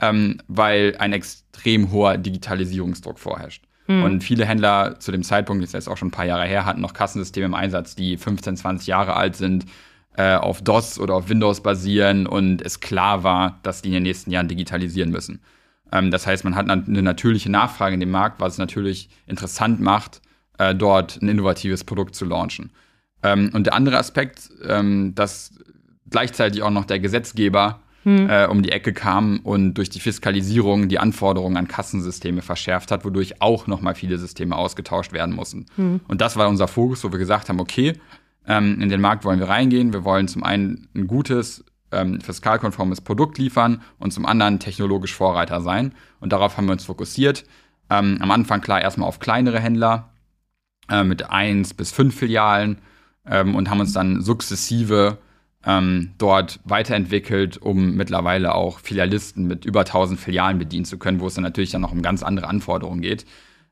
ähm, 0.00 0.38
weil 0.46 0.96
ein 0.98 1.12
extrem 1.12 1.90
hoher 1.90 2.18
Digitalisierungsdruck 2.18 3.18
vorherrscht. 3.18 3.64
Hm. 3.86 4.02
Und 4.02 4.20
viele 4.22 4.44
Händler 4.44 5.00
zu 5.00 5.10
dem 5.10 5.22
Zeitpunkt, 5.22 5.62
das 5.62 5.70
ist 5.70 5.74
jetzt 5.74 5.88
auch 5.88 5.96
schon 5.96 6.08
ein 6.08 6.12
paar 6.12 6.26
Jahre 6.26 6.44
her, 6.44 6.66
hatten 6.66 6.80
noch 6.80 6.92
Kassensysteme 6.92 7.46
im 7.46 7.54
Einsatz, 7.54 7.96
die 7.96 8.18
15, 8.18 8.56
20 8.58 8.86
Jahre 8.86 9.16
alt 9.16 9.36
sind, 9.36 9.64
äh, 10.16 10.34
auf 10.34 10.60
DOS 10.60 10.98
oder 10.98 11.14
auf 11.14 11.28
Windows 11.28 11.62
basieren 11.62 12.26
und 12.26 12.62
es 12.62 12.80
klar 12.80 13.24
war, 13.24 13.58
dass 13.62 13.80
die 13.80 13.88
in 13.88 13.94
den 13.94 14.02
nächsten 14.02 14.30
Jahren 14.30 14.48
digitalisieren 14.48 15.10
müssen. 15.10 15.40
Ähm, 15.92 16.10
das 16.10 16.26
heißt, 16.26 16.44
man 16.44 16.56
hat 16.56 16.68
eine 16.68 17.02
natürliche 17.02 17.50
Nachfrage 17.50 17.94
in 17.94 18.00
dem 18.00 18.10
Markt, 18.10 18.40
was 18.40 18.54
es 18.54 18.58
natürlich 18.58 19.08
interessant 19.26 19.80
macht, 19.80 20.20
äh, 20.58 20.74
dort 20.74 21.20
ein 21.22 21.28
innovatives 21.28 21.84
Produkt 21.84 22.14
zu 22.14 22.24
launchen. 22.24 22.70
Ähm, 23.22 23.50
und 23.52 23.64
der 23.64 23.74
andere 23.74 23.98
Aspekt, 23.98 24.50
ähm, 24.66 25.14
dass 25.14 25.54
gleichzeitig 26.08 26.62
auch 26.62 26.70
noch 26.70 26.84
der 26.84 27.00
Gesetzgeber 27.00 27.80
hm. 28.02 28.30
äh, 28.30 28.46
um 28.46 28.62
die 28.62 28.72
Ecke 28.72 28.92
kam 28.92 29.40
und 29.40 29.74
durch 29.74 29.90
die 29.90 30.00
Fiskalisierung 30.00 30.88
die 30.88 30.98
Anforderungen 30.98 31.56
an 31.56 31.68
Kassensysteme 31.68 32.42
verschärft 32.42 32.90
hat, 32.90 33.04
wodurch 33.04 33.40
auch 33.42 33.66
noch 33.66 33.80
mal 33.82 33.94
viele 33.94 34.18
Systeme 34.18 34.56
ausgetauscht 34.56 35.12
werden 35.12 35.34
mussten. 35.34 35.66
Hm. 35.76 36.00
Und 36.08 36.20
das 36.20 36.36
war 36.36 36.48
unser 36.48 36.68
Fokus, 36.68 37.04
wo 37.04 37.12
wir 37.12 37.18
gesagt 37.18 37.48
haben, 37.48 37.60
okay, 37.60 37.94
in 38.46 38.88
den 38.88 39.00
Markt 39.00 39.24
wollen 39.24 39.38
wir 39.38 39.48
reingehen. 39.48 39.92
Wir 39.92 40.02
wollen 40.02 40.26
zum 40.26 40.42
einen 40.42 40.88
ein 40.96 41.06
gutes, 41.06 41.62
ähm, 41.92 42.20
fiskalkonformes 42.20 43.00
Produkt 43.00 43.38
liefern 43.38 43.82
und 43.98 44.12
zum 44.12 44.26
anderen 44.26 44.58
technologisch 44.58 45.14
Vorreiter 45.14 45.60
sein. 45.60 45.94
Und 46.20 46.32
darauf 46.32 46.56
haben 46.56 46.66
wir 46.66 46.72
uns 46.72 46.84
fokussiert. 46.84 47.44
Ähm, 47.88 48.18
am 48.20 48.30
Anfang 48.30 48.60
klar 48.60 48.80
erstmal 48.80 49.08
auf 49.08 49.18
kleinere 49.18 49.60
Händler 49.60 50.10
äh, 50.88 51.04
mit 51.04 51.30
eins 51.30 51.74
bis 51.74 51.90
fünf 51.92 52.16
Filialen 52.16 52.78
ähm, 53.26 53.54
und 53.54 53.70
haben 53.70 53.80
uns 53.80 53.92
dann 53.92 54.22
sukzessive 54.22 55.18
ähm, 55.64 56.12
dort 56.18 56.60
weiterentwickelt, 56.64 57.58
um 57.58 57.94
mittlerweile 57.94 58.54
auch 58.54 58.78
Filialisten 58.78 59.46
mit 59.46 59.64
über 59.64 59.80
1000 59.80 60.18
Filialen 60.18 60.58
bedienen 60.58 60.84
zu 60.84 60.98
können, 60.98 61.20
wo 61.20 61.26
es 61.26 61.34
dann 61.34 61.44
natürlich 61.44 61.70
dann 61.70 61.82
noch 61.82 61.92
um 61.92 62.02
ganz 62.02 62.22
andere 62.22 62.48
Anforderungen 62.48 63.02
geht. 63.02 63.26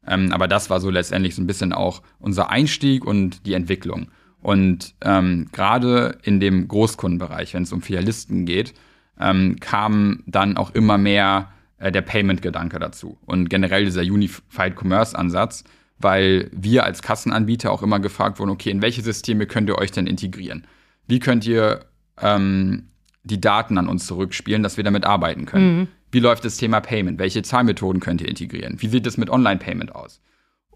Ähm, 0.07 0.33
aber 0.33 0.49
das 0.49 0.71
war 0.71 0.81
so 0.81 0.91
letztendlich 0.91 1.35
so 1.35 1.43
ein 1.43 1.47
bisschen 1.47 1.73
auch 1.73 2.03
unser 2.19 2.51
Einstieg 2.51 3.05
und 3.05 3.47
die 3.47 3.55
Entwicklung. 3.55 4.11
Und 4.41 4.95
ähm, 5.03 5.49
gerade 5.53 6.19
in 6.23 6.41
dem 6.41 6.69
Großkundenbereich, 6.69 7.55
wenn 7.55 7.65
es 7.65 7.73
um 7.73 7.83
Filialisten 7.83 8.45
geht, 8.45 8.75
ähm, 9.21 9.57
kam 9.61 10.23
dann 10.27 10.57
auch 10.57 10.71
immer 10.71 10.97
mehr 10.97 11.49
äh, 11.79 11.91
der 11.91 12.03
Payment-Gedanke 12.03 12.79
dazu 12.79 13.19
und 13.27 13.51
generell 13.51 13.85
dieser 13.85 14.03
Unified 14.03 14.77
Commerce-Ansatz, 14.77 15.65
weil 15.99 16.51
wir 16.53 16.85
als 16.85 17.03
Kassenanbieter 17.03 17.73
auch 17.73 17.83
immer 17.83 17.99
gefragt 17.99 18.39
wurden, 18.39 18.51
okay, 18.51 18.71
in 18.71 18.83
welche 18.83 19.03
Systeme 19.03 19.47
könnt 19.47 19.69
ihr 19.69 19.79
euch 19.79 19.91
denn 19.91 20.07
integrieren? 20.07 20.67
Wie 21.09 21.19
könnt 21.19 21.47
ihr 21.47 21.87
ähm, 22.21 22.89
die 23.25 23.41
Daten 23.41 23.79
an 23.79 23.89
uns 23.89 24.07
zurückspielen, 24.07 24.63
dass 24.63 24.77
wir 24.77 24.85
damit 24.85 25.05
arbeiten 25.05 25.47
können? 25.47 25.79
Mhm. 25.79 25.89
Wie 26.11 26.21
läuft 26.21 26.45
das 26.45 26.57
Thema 26.57 26.81
Payment? 26.81 27.19
Welche 27.19 27.43
Zahlmethoden 27.43 28.01
könnt 28.01 28.21
ihr 28.21 28.29
integrieren? 28.29 28.77
Wie 28.79 28.89
sieht 28.89 29.07
es 29.07 29.17
mit 29.17 29.31
Online-Payment 29.31 29.95
aus? 29.95 30.21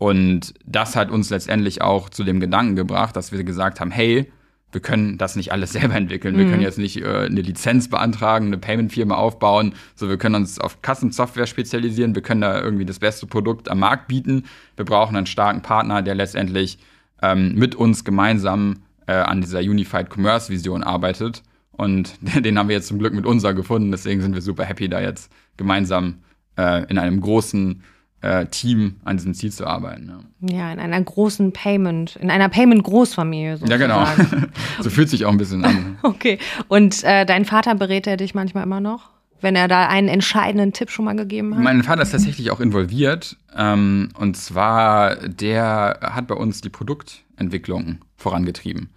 Und 0.03 0.55
das 0.67 0.97
hat 0.97 1.13
uns 1.13 1.31
letztendlich 1.31 1.81
auch 1.81 2.11
zu 2.11 2.25
dem 2.25 2.41
Gedanken 2.41 2.75
gebracht, 2.75 3.15
dass 3.15 3.31
wir 3.31 3.45
gesagt 3.45 3.79
haben, 3.79 3.93
hey, 3.93 4.33
wir 4.73 4.81
können 4.81 5.17
das 5.17 5.37
nicht 5.37 5.53
alles 5.53 5.73
selber 5.75 5.95
entwickeln. 5.95 6.37
Wir 6.37 6.47
mhm. 6.47 6.51
können 6.51 6.63
jetzt 6.63 6.79
nicht 6.79 7.01
äh, 7.01 7.27
eine 7.27 7.41
Lizenz 7.41 7.89
beantragen, 7.89 8.49
eine 8.49 8.59
Payment-Firma 8.59 9.15
aufbauen. 9.15 9.75
So, 9.95 10.09
wir 10.09 10.17
können 10.17 10.35
uns 10.35 10.59
auf 10.59 10.83
Kassensoftware 10.83 11.47
spezialisieren. 11.47 12.17
Wir 12.17 12.23
können 12.23 12.41
da 12.41 12.61
irgendwie 12.61 12.85
das 12.85 12.99
beste 12.99 13.29
Produkt 13.29 13.71
am 13.71 13.79
Markt 13.79 14.09
bieten. 14.09 14.47
Wir 14.75 14.85
brauchen 14.85 15.15
einen 15.15 15.27
starken 15.27 15.63
Partner, 15.63 16.03
der 16.03 16.17
letztendlich 16.17 16.79
ähm, 17.23 17.55
mit 17.55 17.77
uns 17.77 18.05
gemeinsam 18.05 18.79
äh, 19.07 19.13
an 19.13 19.41
dieser 19.41 19.61
Unified 19.61 20.09
Commerce 20.13 20.51
Vision 20.51 20.83
arbeitet. 20.83 21.45
Und 21.71 22.15
den 22.45 22.59
haben 22.59 22.69
wir 22.69 22.75
jetzt 22.75 22.89
zum 22.89 22.99
Glück 22.99 23.15
mit 23.15 23.25
unser 23.25 23.55
gefunden. 23.55 23.93
Deswegen 23.93 24.21
sind 24.21 24.35
wir 24.35 24.43
super 24.43 24.65
happy, 24.65 24.89
da 24.89 25.01
jetzt 25.01 25.31
gemeinsam 25.57 26.25
äh, 26.59 26.91
in 26.91 26.99
einem 26.99 27.21
großen 27.21 27.85
äh, 28.23 28.47
Team 28.47 28.97
an 29.05 29.17
diesem 29.17 29.35
Ziel 29.35 29.53
zu 29.53 29.67
arbeiten. 29.67 30.13
Ja. 30.41 30.57
ja, 30.57 30.73
in 30.73 30.79
einer 30.79 31.01
großen 31.01 31.53
Payment, 31.53 32.17
in 32.17 32.31
einer 32.31 32.49
Payment-Großfamilie 32.49 33.59
sozusagen. 33.59 33.91
Ja, 33.91 34.05
genau. 34.05 34.47
so 34.81 34.91
fühlt 34.91 35.11
sich 35.11 35.27
auch 35.27 35.33
ein 35.33 35.39
bisschen 35.39 35.65
an. 35.65 35.99
okay. 36.03 36.39
Und 36.69 37.03
äh, 37.05 37.27
dein 37.27 37.45
Vater 37.45 37.75
berät 37.75 38.07
er 38.07 38.17
dich 38.17 38.35
manchmal 38.35 38.65
immer 38.65 38.81
noch? 38.81 39.11
Wenn 39.41 39.57
er 39.57 39.67
da 39.67 39.89
einen 39.89 40.07
entscheidenden 40.07 40.73
Tipp 40.73 40.91
schon 40.91 41.05
mal 41.05 41.17
gegeben 41.17 41.57
hat? 41.57 41.65
Mein 41.65 41.83
Vater 41.83 42.03
ist 42.03 42.13
tatsächlich 42.13 42.53
auch 42.53 42.61
involviert. 42.61 43.37
Ähm, 43.57 44.11
und 44.17 44.37
zwar, 44.37 45.17
der 45.17 45.99
hat 46.01 46.29
bei 46.29 46.37
uns 46.37 46.61
die 46.61 46.71
Produktentwicklung 46.71 47.99
vorangetrieben. 48.17 48.91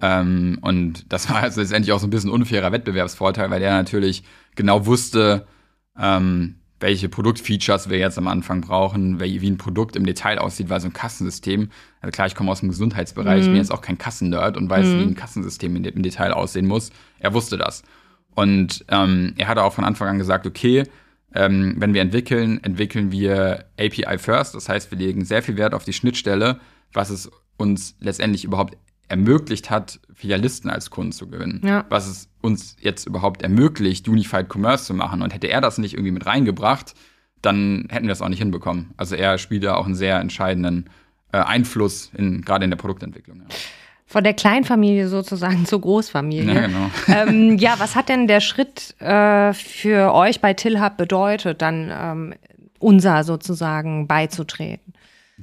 Ähm, 0.00 0.58
und 0.60 1.12
das 1.12 1.28
war 1.28 1.42
also 1.42 1.60
letztendlich 1.60 1.92
auch 1.92 1.98
so 1.98 2.06
ein 2.06 2.10
bisschen 2.10 2.30
unfairer 2.30 2.70
Wettbewerbsvorteil, 2.70 3.50
weil 3.50 3.58
der 3.58 3.72
natürlich 3.72 4.22
genau 4.54 4.86
wusste, 4.86 5.48
ähm, 5.98 6.54
welche 6.80 7.08
Produktfeatures 7.08 7.88
wir 7.88 7.98
jetzt 7.98 8.18
am 8.18 8.28
Anfang 8.28 8.60
brauchen, 8.60 9.20
wie 9.20 9.50
ein 9.50 9.58
Produkt 9.58 9.96
im 9.96 10.06
Detail 10.06 10.38
aussieht, 10.38 10.68
weil 10.68 10.80
so 10.80 10.88
ein 10.88 10.92
Kassensystem, 10.92 11.70
also 12.00 12.12
klar, 12.12 12.26
ich 12.28 12.34
komme 12.34 12.50
aus 12.50 12.60
dem 12.60 12.68
Gesundheitsbereich, 12.68 13.42
mhm. 13.42 13.46
bin 13.46 13.56
jetzt 13.56 13.72
auch 13.72 13.80
kein 13.80 13.98
Kassennerd 13.98 14.56
und 14.56 14.70
weiß, 14.70 14.86
mhm. 14.86 14.98
wie 14.98 15.02
ein 15.04 15.16
Kassensystem 15.16 15.74
im 15.76 16.02
Detail 16.02 16.32
aussehen 16.32 16.66
muss. 16.66 16.90
Er 17.18 17.34
wusste 17.34 17.58
das. 17.58 17.82
Und 18.34 18.84
ähm, 18.88 19.34
er 19.36 19.48
hatte 19.48 19.64
auch 19.64 19.72
von 19.72 19.84
Anfang 19.84 20.08
an 20.08 20.18
gesagt, 20.18 20.46
okay, 20.46 20.84
ähm, 21.34 21.74
wenn 21.78 21.94
wir 21.94 22.02
entwickeln, 22.02 22.62
entwickeln 22.62 23.10
wir 23.10 23.66
API 23.78 24.18
first. 24.18 24.54
Das 24.54 24.68
heißt, 24.68 24.90
wir 24.90 24.98
legen 24.98 25.24
sehr 25.24 25.42
viel 25.42 25.56
Wert 25.56 25.74
auf 25.74 25.84
die 25.84 25.92
Schnittstelle, 25.92 26.60
was 26.92 27.10
es 27.10 27.30
uns 27.56 27.96
letztendlich 27.98 28.44
überhaupt 28.44 28.76
ermöglicht 29.08 29.70
hat, 29.70 30.00
Filialisten 30.14 30.70
als 30.70 30.90
Kunden 30.90 31.12
zu 31.12 31.28
gewinnen. 31.28 31.60
Ja. 31.64 31.84
Was 31.88 32.06
es 32.06 32.28
uns 32.40 32.76
jetzt 32.80 33.06
überhaupt 33.06 33.42
ermöglicht, 33.42 34.08
Unified 34.08 34.48
Commerce 34.52 34.84
zu 34.84 34.94
machen. 34.94 35.22
Und 35.22 35.34
hätte 35.34 35.48
er 35.48 35.60
das 35.60 35.78
nicht 35.78 35.94
irgendwie 35.94 36.12
mit 36.12 36.26
reingebracht, 36.26 36.94
dann 37.42 37.86
hätten 37.90 38.06
wir 38.06 38.10
das 38.10 38.22
auch 38.22 38.28
nicht 38.28 38.40
hinbekommen. 38.40 38.92
Also 38.96 39.14
er 39.14 39.38
spielt 39.38 39.64
da 39.64 39.76
auch 39.76 39.86
einen 39.86 39.94
sehr 39.94 40.18
entscheidenden 40.18 40.90
äh, 41.32 41.38
Einfluss 41.38 42.10
in, 42.16 42.42
gerade 42.42 42.64
in 42.64 42.70
der 42.70 42.76
Produktentwicklung. 42.76 43.38
Ja. 43.40 43.56
Von 44.06 44.24
der 44.24 44.34
Kleinfamilie 44.34 45.08
sozusagen 45.08 45.66
zur 45.66 45.80
Großfamilie. 45.80 46.54
Ja, 46.54 46.66
genau. 46.66 46.90
ähm, 47.08 47.58
ja, 47.58 47.74
was 47.78 47.94
hat 47.94 48.08
denn 48.08 48.26
der 48.26 48.40
Schritt 48.40 48.98
äh, 49.00 49.52
für 49.52 50.14
euch 50.14 50.40
bei 50.40 50.54
Tillhub 50.54 50.96
bedeutet, 50.96 51.62
dann 51.62 51.90
ähm, 51.92 52.34
unser 52.78 53.24
sozusagen 53.24 54.06
beizutreten? 54.06 54.94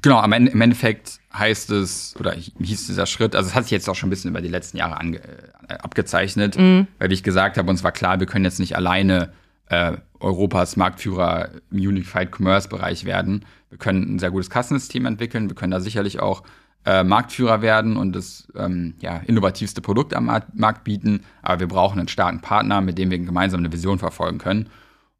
Genau, 0.01 0.17
am 0.17 0.33
Ende, 0.33 0.51
im 0.51 0.61
Endeffekt 0.61 1.19
heißt 1.37 1.71
es, 1.71 2.15
oder 2.19 2.33
hieß 2.33 2.87
dieser 2.87 3.05
Schritt, 3.05 3.35
also 3.35 3.49
es 3.49 3.55
hat 3.55 3.63
sich 3.63 3.71
jetzt 3.71 3.89
auch 3.89 3.95
schon 3.95 4.07
ein 4.07 4.09
bisschen 4.09 4.31
über 4.31 4.41
die 4.41 4.49
letzten 4.49 4.77
Jahre 4.77 4.99
ange, 4.99 5.19
äh, 5.67 5.73
abgezeichnet, 5.75 6.57
mhm. 6.57 6.87
weil 6.99 7.11
ich 7.11 7.23
gesagt 7.23 7.57
habe, 7.57 7.69
uns 7.69 7.83
war 7.83 7.91
klar, 7.91 8.19
wir 8.19 8.27
können 8.27 8.45
jetzt 8.45 8.59
nicht 8.59 8.75
alleine 8.75 9.31
äh, 9.67 9.93
Europas 10.19 10.75
Marktführer 10.77 11.49
im 11.71 11.77
Unified 11.77 12.31
Commerce 12.31 12.69
Bereich 12.69 13.05
werden. 13.05 13.45
Wir 13.69 13.77
können 13.77 14.15
ein 14.15 14.19
sehr 14.19 14.31
gutes 14.31 14.49
Kassensystem 14.49 15.05
entwickeln, 15.05 15.49
wir 15.49 15.55
können 15.55 15.71
da 15.71 15.79
sicherlich 15.79 16.19
auch 16.19 16.43
äh, 16.85 17.03
Marktführer 17.03 17.61
werden 17.61 17.97
und 17.97 18.13
das 18.13 18.47
ähm, 18.55 18.93
ja, 18.99 19.17
innovativste 19.17 19.81
Produkt 19.81 20.13
am 20.13 20.25
Markt 20.53 20.83
bieten, 20.83 21.21
aber 21.41 21.61
wir 21.61 21.67
brauchen 21.67 21.99
einen 21.99 22.07
starken 22.07 22.41
Partner, 22.41 22.81
mit 22.81 22.97
dem 22.97 23.09
wir 23.09 23.19
gemeinsam 23.19 23.59
eine 23.59 23.71
Vision 23.71 23.99
verfolgen 23.99 24.37
können. 24.37 24.69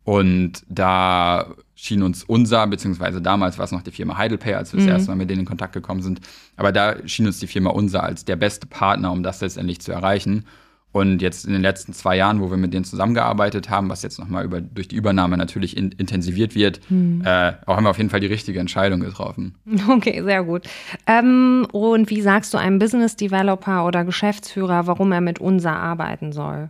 Und 0.06 0.64
da 0.70 1.48
schien 1.74 2.04
uns 2.04 2.24
unser, 2.24 2.66
beziehungsweise 2.68 3.22
damals 3.22 3.58
war 3.58 3.66
es 3.66 3.72
noch 3.72 3.82
die 3.82 3.92
Firma 3.92 4.18
Heidelpay, 4.18 4.54
als 4.54 4.72
wir 4.72 4.80
mhm. 4.80 4.86
das 4.86 4.94
erste 4.94 5.12
Mal 5.12 5.18
mit 5.18 5.30
denen 5.30 5.42
in 5.42 5.46
Kontakt 5.46 5.74
gekommen 5.74 6.02
sind, 6.02 6.22
aber 6.56 6.72
da 6.72 6.96
schien 7.06 7.26
uns 7.26 7.40
die 7.40 7.48
Firma 7.48 7.72
unser 7.72 8.04
als 8.04 8.24
der 8.24 8.38
beste 8.38 8.68
Partner, 8.68 9.12
um 9.12 9.24
das 9.24 9.42
letztendlich 9.42 9.82
zu 9.82 9.92
erreichen. 9.92 10.46
Und 10.92 11.22
jetzt 11.22 11.46
in 11.46 11.52
den 11.52 11.62
letzten 11.62 11.92
zwei 11.92 12.16
Jahren, 12.16 12.40
wo 12.40 12.50
wir 12.50 12.56
mit 12.56 12.74
denen 12.74 12.86
zusammengearbeitet 12.86 13.70
haben, 13.70 13.90
was 13.90 14.02
jetzt 14.02 14.18
nochmal 14.18 14.46
über, 14.46 14.62
durch 14.62 14.88
die 14.88 14.96
Übernahme 14.96 15.36
natürlich 15.36 15.76
in, 15.76 15.92
intensiviert 15.92 16.56
wird, 16.56 16.80
mhm. 16.90 17.22
äh, 17.26 17.52
auch 17.66 17.76
haben 17.76 17.84
wir 17.84 17.90
auf 17.90 17.98
jeden 17.98 18.10
Fall 18.10 18.22
die 18.22 18.28
richtige 18.28 18.60
Entscheidung 18.60 19.02
getroffen. 19.02 19.56
Okay, 19.90 20.24
sehr 20.24 20.44
gut. 20.46 20.64
Ähm, 21.06 21.68
und 21.74 22.10
wie 22.10 22.22
sagst 22.22 22.54
du 22.54 22.58
einem 22.58 22.80
Business 22.80 23.18
Developer 23.18 23.86
oder 23.86 24.06
Geschäftsführer, 24.06 24.88
warum 24.88 25.12
er 25.12 25.20
mit 25.20 25.40
unser 25.40 25.76
arbeiten 25.76 26.32
soll? 26.32 26.70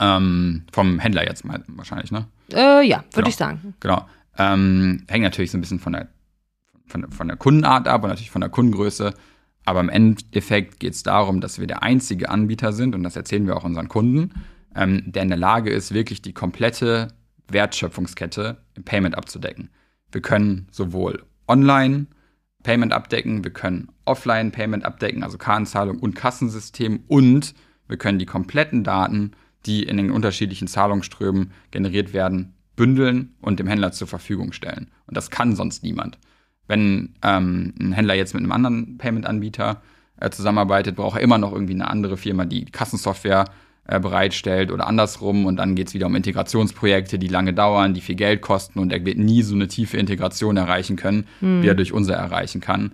Ähm, 0.00 0.64
vom 0.72 0.98
Händler 0.98 1.24
jetzt 1.24 1.44
mal 1.44 1.62
wahrscheinlich, 1.68 2.10
ne? 2.10 2.26
Äh, 2.52 2.86
ja, 2.86 2.98
würde 2.98 3.10
genau. 3.12 3.28
ich 3.28 3.36
sagen. 3.36 3.74
Genau. 3.80 4.06
Ähm, 4.38 5.04
hängt 5.08 5.24
natürlich 5.24 5.50
so 5.50 5.58
ein 5.58 5.60
bisschen 5.60 5.78
von 5.78 5.92
der, 5.92 6.08
von, 6.86 7.12
von 7.12 7.28
der 7.28 7.36
Kundenart 7.36 7.86
ab 7.86 8.02
und 8.02 8.08
natürlich 8.08 8.30
von 8.30 8.40
der 8.40 8.50
Kundengröße. 8.50 9.12
Aber 9.66 9.80
im 9.80 9.90
Endeffekt 9.90 10.80
geht 10.80 10.94
es 10.94 11.02
darum, 11.02 11.42
dass 11.42 11.60
wir 11.60 11.66
der 11.66 11.82
einzige 11.82 12.30
Anbieter 12.30 12.72
sind, 12.72 12.94
und 12.94 13.02
das 13.02 13.14
erzählen 13.14 13.46
wir 13.46 13.56
auch 13.56 13.64
unseren 13.64 13.88
Kunden, 13.88 14.32
ähm, 14.74 15.02
der 15.04 15.22
in 15.22 15.28
der 15.28 15.38
Lage 15.38 15.70
ist, 15.70 15.92
wirklich 15.92 16.22
die 16.22 16.32
komplette 16.32 17.08
Wertschöpfungskette 17.48 18.56
im 18.74 18.84
Payment 18.84 19.16
abzudecken. 19.16 19.68
Wir 20.12 20.22
können 20.22 20.66
sowohl 20.70 21.24
online 21.46 22.06
Payment 22.62 22.92
abdecken, 22.92 23.44
wir 23.44 23.52
können 23.52 23.88
offline 24.04 24.50
Payment 24.50 24.84
abdecken, 24.84 25.22
also 25.22 25.38
Kartenzahlung 25.38 25.98
und 25.98 26.14
Kassensystem 26.14 27.04
und 27.06 27.54
wir 27.88 27.96
können 27.96 28.18
die 28.18 28.26
kompletten 28.26 28.84
Daten 28.84 29.32
die 29.66 29.82
in 29.82 29.96
den 29.96 30.10
unterschiedlichen 30.10 30.68
Zahlungsströmen 30.68 31.52
generiert 31.70 32.12
werden, 32.12 32.54
bündeln 32.76 33.34
und 33.40 33.60
dem 33.60 33.66
Händler 33.66 33.92
zur 33.92 34.08
Verfügung 34.08 34.52
stellen. 34.52 34.88
Und 35.06 35.16
das 35.16 35.30
kann 35.30 35.54
sonst 35.54 35.82
niemand. 35.82 36.18
Wenn 36.66 37.14
ähm, 37.22 37.74
ein 37.80 37.92
Händler 37.92 38.14
jetzt 38.14 38.32
mit 38.32 38.42
einem 38.42 38.52
anderen 38.52 38.96
Payment-Anbieter 38.96 39.82
äh, 40.18 40.30
zusammenarbeitet, 40.30 40.96
braucht 40.96 41.18
er 41.18 41.22
immer 41.22 41.38
noch 41.38 41.52
irgendwie 41.52 41.74
eine 41.74 41.88
andere 41.88 42.16
Firma, 42.16 42.44
die 42.44 42.64
Kassensoftware 42.64 43.46
äh, 43.84 43.98
bereitstellt 43.98 44.70
oder 44.70 44.86
andersrum. 44.86 45.46
Und 45.46 45.56
dann 45.56 45.74
geht 45.74 45.88
es 45.88 45.94
wieder 45.94 46.06
um 46.06 46.14
Integrationsprojekte, 46.14 47.18
die 47.18 47.28
lange 47.28 47.52
dauern, 47.52 47.92
die 47.92 48.00
viel 48.00 48.14
Geld 48.14 48.40
kosten 48.40 48.78
und 48.78 48.92
er 48.92 49.04
wird 49.04 49.18
nie 49.18 49.42
so 49.42 49.54
eine 49.54 49.68
tiefe 49.68 49.96
Integration 49.96 50.56
erreichen 50.56 50.96
können, 50.96 51.26
mhm. 51.40 51.62
wie 51.62 51.66
er 51.66 51.74
durch 51.74 51.92
unser 51.92 52.14
erreichen 52.14 52.60
kann. 52.60 52.92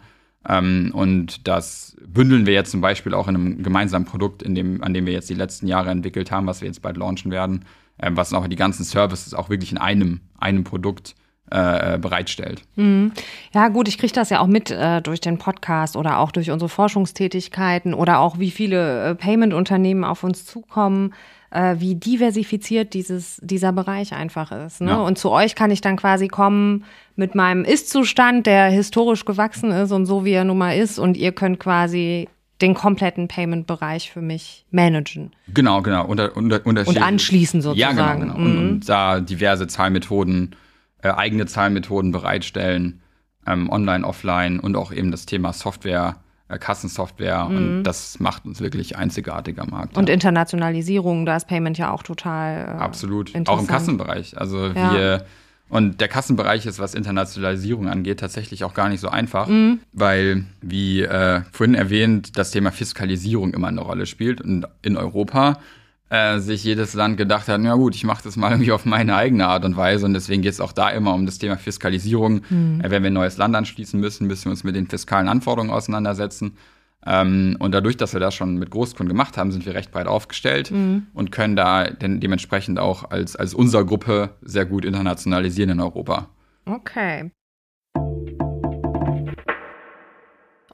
Ähm, 0.49 0.91
und 0.95 1.47
das 1.49 1.97
bündeln 2.07 2.47
wir 2.47 2.55
jetzt 2.55 2.71
zum 2.71 2.81
Beispiel 2.81 3.15
auch 3.15 3.29
in 3.29 3.35
einem 3.35 3.63
gemeinsamen 3.63 4.05
Produkt, 4.05 4.43
in 4.43 4.55
dem, 4.55 4.83
an 4.83 4.95
dem 4.95 5.07
wir 5.07 5.13
jetzt 5.13 5.31
die 5.31 5.35
letzten 5.35 5.67
Jahre 5.67 5.91
entwickelt 5.91 6.31
haben, 6.31 6.47
was 6.47 6.61
wir 6.61 6.69
jetzt 6.69 6.83
bald 6.83 6.97
launchen 6.97 7.31
werden, 7.31 7.65
ähm, 8.01 8.17
was 8.17 8.33
auch 8.33 8.47
die 8.47 8.57
ganzen 8.57 8.85
Services 8.85 9.35
auch 9.35 9.49
wirklich 9.49 9.73
in 9.73 9.79
einem, 9.79 10.21
einem 10.39 10.65
Produkt 10.65 11.15
äh, 11.53 11.95
äh 11.95 11.99
bereitstellt. 11.99 12.63
Mhm. 12.77 13.13
Ja, 13.55 13.69
gut, 13.69 13.89
ich 13.89 13.99
kriege 13.99 14.13
das 14.13 14.31
ja 14.31 14.41
auch 14.41 14.47
mit 14.47 14.71
äh, 14.71 15.01
durch 15.01 15.21
den 15.21 15.39
Podcast 15.39 15.97
oder 15.97 16.19
auch 16.19 16.33
durch 16.33 16.51
unsere 16.51 16.69
Forschungstätigkeiten 16.69 17.95
oder 17.95 18.19
auch 18.19 18.39
wie 18.39 18.51
viele 18.51 19.11
äh, 19.11 19.15
Payment-Unternehmen 19.15 20.05
auf 20.05 20.25
uns 20.25 20.45
zukommen 20.45 21.15
äh, 21.51 21.77
wie 21.79 21.95
diversifiziert 21.95 22.95
dieses, 22.95 23.41
dieser 23.43 23.73
Bereich 23.73 24.13
einfach 24.13 24.53
ist. 24.53 24.81
Ne? 24.81 24.91
Ja. 24.91 24.97
Und 24.97 25.19
zu 25.19 25.31
euch 25.31 25.55
kann 25.55 25.71
ich 25.71 25.81
dann 25.81 25.97
quasi 25.97 26.29
kommen 26.29 26.85
mit 27.15 27.35
meinem 27.35 27.65
Ist-Zustand, 27.65 28.47
der 28.47 28.67
historisch 28.67 29.25
gewachsen 29.25 29.71
ist 29.71 29.93
und 29.93 30.07
so 30.07 30.25
wie 30.25 30.33
er 30.33 30.45
nun 30.45 30.59
mal 30.59 30.77
ist. 30.77 30.99
Und 30.99 31.17
ihr 31.17 31.33
könnt 31.33 31.61
quasi 31.61 32.29
den 32.61 32.75
kompletten 32.75 33.29
Payment-Bereich 33.29 34.11
für 34.11 34.23
mich 34.23 34.65
managen. 34.71 35.33
Genau, 35.53 35.83
genau. 35.83 36.07
Unter, 36.07 36.37
unter, 36.37 36.65
und 36.65 37.03
anschließen 37.03 37.61
sozusagen. 37.61 37.99
Ja, 37.99 38.15
genau. 38.15 38.35
genau. 38.35 38.39
Mhm. 38.39 38.59
Und, 38.59 38.69
und, 38.69 38.89
da 38.89 39.21
diverse 39.21 39.67
Zahlmethoden, 39.67 40.57
äh, 41.03 41.09
eigene 41.11 41.47
Zahlmethoden 41.47 42.13
bereitstellen, 42.13 43.03
ähm, 43.47 43.71
online, 43.71 44.07
offline 44.07 44.59
und 44.59 44.77
auch 44.77 44.93
eben 44.93 45.11
das 45.11 45.27
Thema 45.27 45.53
Software 45.53 46.17
Kassensoftware 46.49 47.49
mhm. 47.49 47.57
und 47.57 47.83
das 47.83 48.21
macht 48.21 48.45
uns 48.45 48.61
wirklich 48.61 48.97
einzigartig 48.97 49.59
am 49.59 49.71
Markt. 49.71 49.97
Und 49.97 50.09
ja. 50.09 50.15
Internationalisierung, 50.15 51.27
da 51.27 51.37
ist 51.37 51.49
Payment 51.49 51.77
ja 51.77 51.91
auch 51.91 52.03
total. 52.03 52.77
Äh, 52.77 52.83
Absolut. 52.83 53.33
Auch 53.49 53.59
im 53.59 53.67
Kassenbereich. 53.67 54.39
Also 54.39 54.67
ja. 54.67 54.93
wir. 54.93 55.27
Und 55.69 56.01
der 56.01 56.07
Kassenbereich 56.07 56.65
ist, 56.65 56.79
was 56.79 56.95
Internationalisierung 56.95 57.89
angeht, 57.89 58.21
tatsächlich 58.21 58.63
auch 58.63 58.73
gar 58.73 58.89
nicht 58.89 59.01
so 59.01 59.09
einfach, 59.09 59.49
mhm. 59.49 59.81
weil, 59.93 60.45
wie 60.63 61.03
äh, 61.03 61.41
vorhin 61.51 61.75
erwähnt, 61.75 62.39
das 62.39 62.53
Thema 62.53 62.71
Fiskalisierung 62.71 63.53
immer 63.53 63.67
eine 63.67 63.81
Rolle 63.81 64.07
spielt. 64.07 64.41
Und 64.41 64.69
in 64.83 64.97
Europa 64.97 65.59
äh, 66.09 66.39
sich 66.39 66.63
jedes 66.63 66.95
Land 66.95 67.17
gedacht 67.17 67.49
hat, 67.49 67.61
na 67.61 67.75
gut, 67.75 67.95
ich 67.95 68.05
mache 68.05 68.23
das 68.23 68.37
mal 68.37 68.51
irgendwie 68.53 68.73
auf 68.73 68.85
meine 68.85 69.17
eigene 69.17 69.47
Art 69.47 69.65
und 69.65 69.77
Weise. 69.77 70.07
Und 70.07 70.15
deswegen 70.15 70.43
geht 70.43 70.53
es 70.53 70.61
auch 70.61 70.73
da 70.73 70.91
immer 70.91 71.15
um 71.15 71.27
das 71.27 71.39
Thema 71.39 71.57
Fiskalisierung. 71.57 72.43
Mhm. 72.49 72.81
Äh, 72.81 72.91
wenn 72.91 73.03
wir 73.03 73.11
ein 73.11 73.15
neues 73.15 73.37
Land 73.37 73.57
anschließen 73.57 73.99
müssen, 73.99 74.27
müssen 74.27 74.47
wir 74.47 74.51
uns 74.51 74.65
mit 74.65 74.77
den 74.77 74.87
fiskalen 74.87 75.29
Anforderungen 75.29 75.73
auseinandersetzen. 75.73 76.57
Ähm, 77.05 77.57
und 77.61 77.73
dadurch, 77.73 77.97
dass 77.97 78.13
wir 78.13 78.21
das 78.21 78.35
schon 78.35 78.57
mit 78.57 78.71
Großkunden 78.71 79.09
gemacht 79.09 79.37
haben, 79.37 79.53
sind 79.53 79.65
wir 79.65 79.75
recht 79.75 79.93
breit 79.93 80.09
aufgestellt 80.09 80.71
mhm. 80.73 81.07
und 81.15 81.31
können 81.31 81.55
da 81.55 81.85
de 81.85 82.19
dementsprechend 82.19 82.79
auch 82.79 83.11
als, 83.11 83.37
als 83.37 83.55
unsere 83.55 83.85
Gruppe 83.87 84.31
sehr 84.43 84.67
gut 84.67 84.85
internationalisieren 84.85 85.71
in 85.71 85.81
Europa. 85.81 86.29
Okay. 86.65 87.31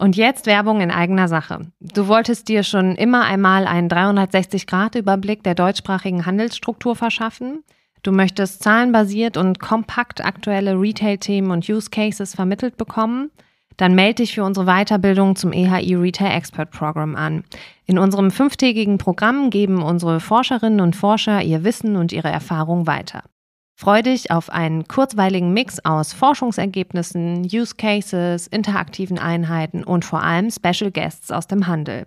Und 0.03 0.17
jetzt 0.17 0.47
Werbung 0.47 0.81
in 0.81 0.91
eigener 0.91 1.29
Sache. 1.29 1.61
Du 1.79 2.09
wolltest 2.09 2.49
dir 2.49 2.65
schon 2.65 2.97
immer 2.97 3.23
einmal 3.23 3.69
einen 3.69 3.89
360-Grad-Überblick 3.89 5.45
der 5.45 5.55
deutschsprachigen 5.55 6.27
Handelsstruktur 6.27 6.97
verschaffen. 6.97 7.63
Du 8.03 8.11
möchtest 8.11 8.65
zahlenbasiert 8.65 9.37
und 9.37 9.61
kompakt 9.61 10.25
aktuelle 10.25 10.73
Retail-Themen 10.73 11.53
und 11.53 11.69
Use 11.69 11.89
Cases 11.89 12.35
vermittelt 12.35 12.77
bekommen. 12.77 13.31
Dann 13.77 13.95
melde 13.95 14.23
dich 14.23 14.35
für 14.35 14.43
unsere 14.43 14.67
Weiterbildung 14.67 15.37
zum 15.37 15.53
EHI 15.53 15.95
Retail 15.95 16.37
Expert 16.37 16.73
Program 16.73 17.15
an. 17.15 17.45
In 17.87 18.01
unserem 18.01 18.33
fünftägigen 18.33 18.99
Programm 18.99 19.51
geben 19.51 19.85
unsere 19.85 20.19
Forscherinnen 20.19 20.81
und 20.81 20.97
Forscher 20.97 21.43
ihr 21.43 21.63
Wissen 21.63 21.95
und 21.95 22.11
ihre 22.11 22.29
Erfahrung 22.29 22.89
weiter. 22.89 23.23
Freu 23.83 24.01
dich 24.01 24.31
auf 24.31 24.49
einen 24.49 24.87
kurzweiligen 24.87 25.53
Mix 25.53 25.85
aus 25.85 26.13
Forschungsergebnissen, 26.13 27.43
Use 27.53 27.75
Cases, 27.75 28.47
interaktiven 28.47 29.19
Einheiten 29.19 29.83
und 29.83 30.05
vor 30.05 30.23
allem 30.23 30.53
Special 30.53 30.93
Guests 30.93 31.33
aus 31.33 31.49
dem 31.49 31.67
Handel. 31.67 32.07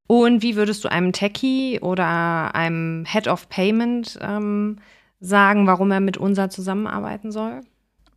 Und 0.08 0.42
wie 0.42 0.56
würdest 0.56 0.84
du 0.84 0.90
einem 0.90 1.12
Techie 1.12 1.78
oder 1.78 2.52
einem 2.52 3.04
Head 3.06 3.28
of 3.28 3.48
Payment 3.48 4.18
ähm, 4.20 4.78
sagen, 5.20 5.68
warum 5.68 5.92
er 5.92 6.00
mit 6.00 6.16
unser 6.16 6.50
zusammenarbeiten 6.50 7.30
soll? 7.30 7.60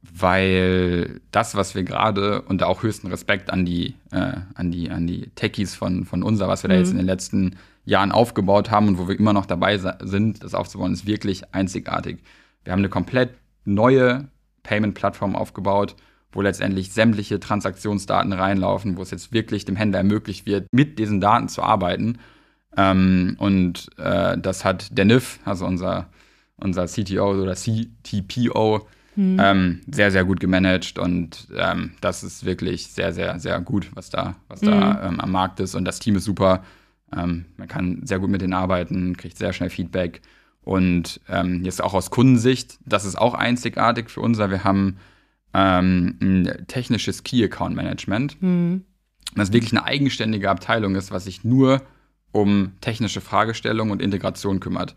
Weil 0.02 1.22
das, 1.32 1.56
was 1.56 1.76
wir 1.76 1.84
gerade 1.84 2.42
und 2.42 2.64
auch 2.64 2.84
höchsten 2.84 3.08
Respekt 3.08 3.52
an 3.52 3.66
die, 3.66 3.96
äh, 4.12 4.34
an 4.56 4.72
die, 4.72 4.90
an 4.90 5.06
die 5.06 5.30
Techies 5.36 5.76
von, 5.76 6.06
von 6.06 6.24
unser, 6.24 6.48
was 6.48 6.64
wir 6.64 6.70
mhm. 6.70 6.74
da 6.74 6.80
jetzt 6.80 6.92
in 6.92 6.98
den 6.98 7.06
letzten 7.06 7.58
Jahren 7.86 8.12
aufgebaut 8.12 8.72
haben 8.72 8.88
und 8.88 8.98
wo 8.98 9.08
wir 9.08 9.18
immer 9.18 9.34
noch 9.34 9.46
dabei 9.46 9.78
sind, 9.78 10.44
das 10.44 10.54
aufzubauen, 10.54 10.94
ist 10.94 11.08
wirklich 11.08 11.54
einzigartig. 11.54 12.20
Wir 12.64 12.74
haben 12.74 12.80
eine 12.80 12.90
komplett 12.90 13.32
neue 13.66 14.28
Payment-Plattform 14.64 15.36
aufgebaut, 15.36 15.96
wo 16.32 16.42
letztendlich 16.42 16.92
sämtliche 16.94 17.40
Transaktionsdaten 17.40 18.34
reinlaufen, 18.34 18.98
wo 18.98 19.02
es 19.02 19.12
jetzt 19.12 19.34
wirklich 19.34 19.66
dem 19.66 19.76
Händler 19.76 20.00
ermöglicht 20.00 20.46
wird, 20.46 20.68
mit 20.72 20.98
diesen 21.00 21.22
Daten 21.22 21.50
zu 21.50 21.62
arbeiten. 21.62 22.20
Ähm, 22.78 23.36
und 23.38 23.90
äh, 23.98 24.38
das 24.38 24.64
hat 24.64 24.98
der 24.98 25.06
NIF, 25.06 25.40
also 25.44 25.66
unser, 25.66 26.08
unser 26.58 26.86
CTO 26.86 27.34
oder 27.34 27.56
CTPO, 27.56 28.88
Mhm. 29.16 29.38
Ähm, 29.40 29.82
sehr, 29.92 30.12
sehr 30.12 30.24
gut 30.24 30.40
gemanagt 30.40 30.98
und 30.98 31.48
ähm, 31.58 31.92
das 32.00 32.24
ist 32.24 32.46
wirklich 32.46 32.88
sehr, 32.88 33.14
sehr, 33.14 33.40
sehr 33.40 33.60
gut, 33.60 33.92
was 33.94 34.10
da, 34.10 34.36
was 34.48 34.62
mhm. 34.62 34.68
da 34.68 35.08
ähm, 35.08 35.20
am 35.20 35.32
Markt 35.32 35.60
ist. 35.60 35.76
Und 35.76 35.86
das 35.86 36.00
Team 36.00 36.16
ist 36.16 36.26
super. 36.26 36.64
Ähm, 37.16 37.46
man 37.58 37.68
kann 37.68 38.02
sehr 38.06 38.20
gut 38.20 38.30
mit 38.30 38.42
denen 38.42 38.54
arbeiten, 38.54 39.18
kriegt 39.18 39.38
sehr 39.38 39.54
schnell 39.54 39.70
Feedback. 39.70 40.22
Und 40.64 41.20
ähm, 41.28 41.64
jetzt 41.64 41.84
auch 41.84 41.94
aus 41.94 42.10
Kundensicht, 42.12 42.78
das 42.86 43.04
ist 43.04 43.18
auch 43.18 43.34
einzigartig 43.34 44.10
für 44.10 44.22
unser. 44.22 44.50
Wir 44.50 44.64
haben 44.64 44.98
ähm, 45.54 46.18
ein 46.22 46.66
technisches 46.68 47.24
Key 47.24 47.44
Account 47.44 47.76
Management, 47.76 48.42
mhm. 48.42 48.86
das 49.36 49.52
wirklich 49.52 49.74
eine 49.74 49.84
eigenständige 49.84 50.50
Abteilung 50.50 50.96
ist, 50.96 51.12
was 51.12 51.26
sich 51.26 51.44
nur 51.44 51.82
um 52.32 52.74
technische 52.80 53.22
Fragestellungen 53.22 53.92
und 53.92 54.02
Integration 54.02 54.60
kümmert. 54.60 54.96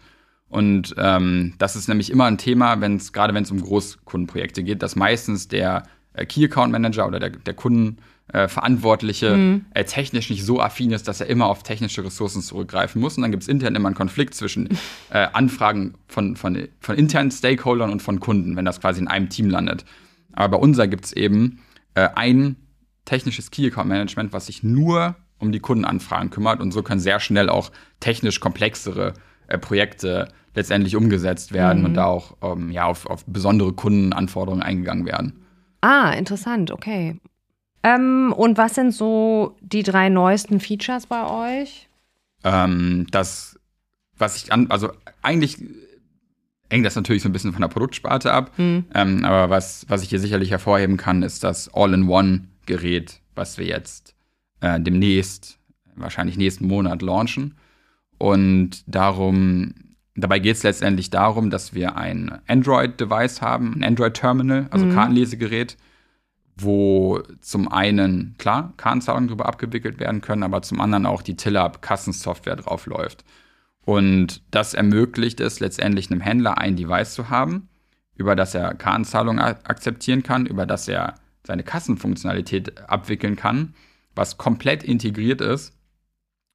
Und 0.48 0.94
ähm, 0.98 1.54
das 1.58 1.74
ist 1.76 1.88
nämlich 1.88 2.10
immer 2.10 2.26
ein 2.26 2.38
Thema, 2.38 2.80
wenn 2.80 2.96
es, 2.96 3.12
gerade 3.12 3.34
wenn 3.34 3.42
es 3.42 3.50
um 3.50 3.60
Großkundenprojekte 3.60 4.62
geht, 4.62 4.82
dass 4.82 4.94
meistens 4.94 5.48
der 5.48 5.84
äh, 6.12 6.26
Key 6.26 6.44
Account 6.44 6.72
Manager 6.72 7.06
oder 7.06 7.18
der, 7.18 7.30
der 7.30 7.54
Kundenverantwortliche 7.54 9.26
äh, 9.26 9.36
mhm. 9.36 9.66
äh, 9.74 9.84
technisch 9.84 10.30
nicht 10.30 10.44
so 10.44 10.60
affin 10.60 10.92
ist, 10.92 11.08
dass 11.08 11.20
er 11.20 11.26
immer 11.26 11.46
auf 11.46 11.62
technische 11.62 12.04
Ressourcen 12.04 12.40
zurückgreifen 12.40 13.00
muss. 13.00 13.16
Und 13.16 13.22
dann 13.22 13.30
gibt 13.30 13.42
es 13.42 13.48
intern 13.48 13.74
immer 13.74 13.88
einen 13.88 13.96
Konflikt 13.96 14.34
zwischen 14.34 14.68
äh, 15.10 15.26
Anfragen 15.32 15.94
von, 16.06 16.36
von, 16.36 16.68
von 16.80 16.96
internen 16.96 17.30
Stakeholdern 17.30 17.90
und 17.90 18.00
von 18.00 18.20
Kunden, 18.20 18.56
wenn 18.56 18.64
das 18.64 18.80
quasi 18.80 19.00
in 19.00 19.08
einem 19.08 19.28
Team 19.28 19.50
landet. 19.50 19.84
Aber 20.32 20.56
bei 20.58 20.62
unser 20.62 20.86
gibt 20.86 21.06
es 21.06 21.12
eben 21.12 21.60
äh, 21.94 22.08
ein 22.14 22.56
technisches 23.04 23.50
Key 23.50 23.66
Account 23.66 23.88
Management, 23.88 24.32
was 24.32 24.46
sich 24.46 24.62
nur 24.62 25.16
um 25.38 25.52
die 25.52 25.60
Kundenanfragen 25.60 26.30
kümmert 26.30 26.60
und 26.60 26.72
so 26.72 26.82
können 26.82 27.00
sehr 27.00 27.20
schnell 27.20 27.48
auch 27.48 27.70
technisch 28.00 28.40
komplexere 28.40 29.08
äh, 29.08 29.12
Projekte 29.60 30.28
letztendlich 30.54 30.96
umgesetzt 30.96 31.52
werden 31.52 31.80
mhm. 31.80 31.84
und 31.86 31.94
da 31.94 32.06
auch 32.06 32.36
ähm, 32.42 32.70
ja, 32.70 32.84
auf, 32.84 33.06
auf 33.06 33.24
besondere 33.26 33.72
Kundenanforderungen 33.72 34.62
eingegangen 34.62 35.04
werden. 35.04 35.44
Ah, 35.80 36.12
interessant, 36.12 36.70
okay. 36.70 37.18
Ähm, 37.82 38.32
und 38.34 38.56
was 38.56 38.74
sind 38.74 38.92
so 38.92 39.56
die 39.60 39.82
drei 39.82 40.08
neuesten 40.08 40.60
Features 40.60 41.06
bei 41.06 41.60
euch? 41.60 41.88
Ähm, 42.42 43.06
das, 43.10 43.58
was 44.16 44.36
ich 44.36 44.52
an, 44.52 44.70
also 44.70 44.90
eigentlich 45.22 45.58
hängt 46.70 46.86
das 46.86 46.96
natürlich 46.96 47.22
so 47.22 47.28
ein 47.28 47.32
bisschen 47.32 47.52
von 47.52 47.60
der 47.60 47.68
Produktsparte 47.68 48.32
ab. 48.32 48.58
Mhm. 48.58 48.86
Ähm, 48.94 49.24
aber 49.24 49.50
was, 49.50 49.84
was 49.88 50.02
ich 50.02 50.08
hier 50.08 50.20
sicherlich 50.20 50.50
hervorheben 50.50 50.96
kann, 50.96 51.22
ist 51.22 51.44
das 51.44 51.72
All-in-One-Gerät, 51.74 53.20
was 53.34 53.58
wir 53.58 53.66
jetzt 53.66 54.14
äh, 54.60 54.80
demnächst, 54.80 55.58
wahrscheinlich 55.94 56.36
nächsten 56.36 56.66
Monat 56.66 57.02
launchen. 57.02 57.54
Und 58.24 58.82
darum 58.86 59.74
Dabei 60.16 60.38
geht 60.38 60.56
es 60.56 60.62
letztendlich 60.62 61.10
darum, 61.10 61.50
dass 61.50 61.74
wir 61.74 61.96
ein 61.96 62.38
Android-Device 62.46 63.42
haben, 63.42 63.74
ein 63.74 63.84
Android-Terminal, 63.84 64.68
also 64.70 64.86
mhm. 64.86 64.94
Kartenlesegerät, 64.94 65.76
wo 66.56 67.20
zum 67.40 67.66
einen, 67.66 68.36
klar, 68.38 68.72
Kartenzahlungen 68.76 69.26
darüber 69.26 69.46
abgewickelt 69.46 69.98
werden 69.98 70.20
können, 70.20 70.44
aber 70.44 70.62
zum 70.62 70.80
anderen 70.80 71.04
auch 71.04 71.20
die 71.20 71.36
Tiller-Kassensoftware 71.36 72.56
drauf 72.56 72.86
läuft. 72.86 73.24
Und 73.84 74.40
das 74.52 74.72
ermöglicht 74.72 75.40
es 75.40 75.58
letztendlich 75.58 76.12
einem 76.12 76.20
Händler, 76.20 76.58
ein 76.58 76.76
Device 76.76 77.12
zu 77.12 77.28
haben, 77.28 77.68
über 78.14 78.36
das 78.36 78.54
er 78.54 78.74
Kartenzahlungen 78.74 79.40
akzeptieren 79.40 80.22
kann, 80.22 80.46
über 80.46 80.64
das 80.64 80.86
er 80.86 81.14
seine 81.44 81.64
Kassenfunktionalität 81.64 82.88
abwickeln 82.88 83.34
kann, 83.34 83.74
was 84.14 84.38
komplett 84.38 84.84
integriert 84.84 85.40
ist 85.40 85.73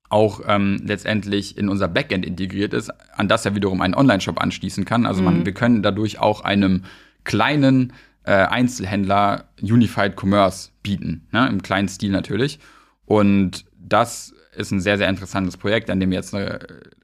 auch 0.09 0.41
ähm, 0.47 0.81
letztendlich 0.83 1.57
in 1.57 1.69
unser 1.69 1.87
Backend 1.87 2.25
integriert 2.25 2.73
ist, 2.73 2.89
an 3.15 3.27
das 3.27 3.45
er 3.45 3.55
wiederum 3.55 3.81
einen 3.81 3.93
Online-Shop 3.93 4.41
anschließen 4.41 4.83
kann. 4.83 5.05
Also 5.05 5.21
man, 5.21 5.39
mhm. 5.39 5.45
wir 5.45 5.53
können 5.53 5.83
dadurch 5.83 6.19
auch 6.19 6.41
einem 6.41 6.83
kleinen 7.23 7.93
äh, 8.23 8.31
Einzelhändler 8.31 9.45
Unified 9.61 10.15
Commerce 10.19 10.71
bieten, 10.81 11.27
ne? 11.31 11.47
im 11.47 11.61
kleinen 11.61 11.87
Stil 11.87 12.11
natürlich. 12.11 12.59
Und 13.05 13.65
das 13.77 14.33
ist 14.55 14.71
ein 14.71 14.81
sehr, 14.81 14.97
sehr 14.97 15.09
interessantes 15.09 15.57
Projekt, 15.57 15.89
an 15.89 15.99
dem 15.99 16.09
wir 16.09 16.17
jetzt 16.17 16.33
eine 16.33 16.59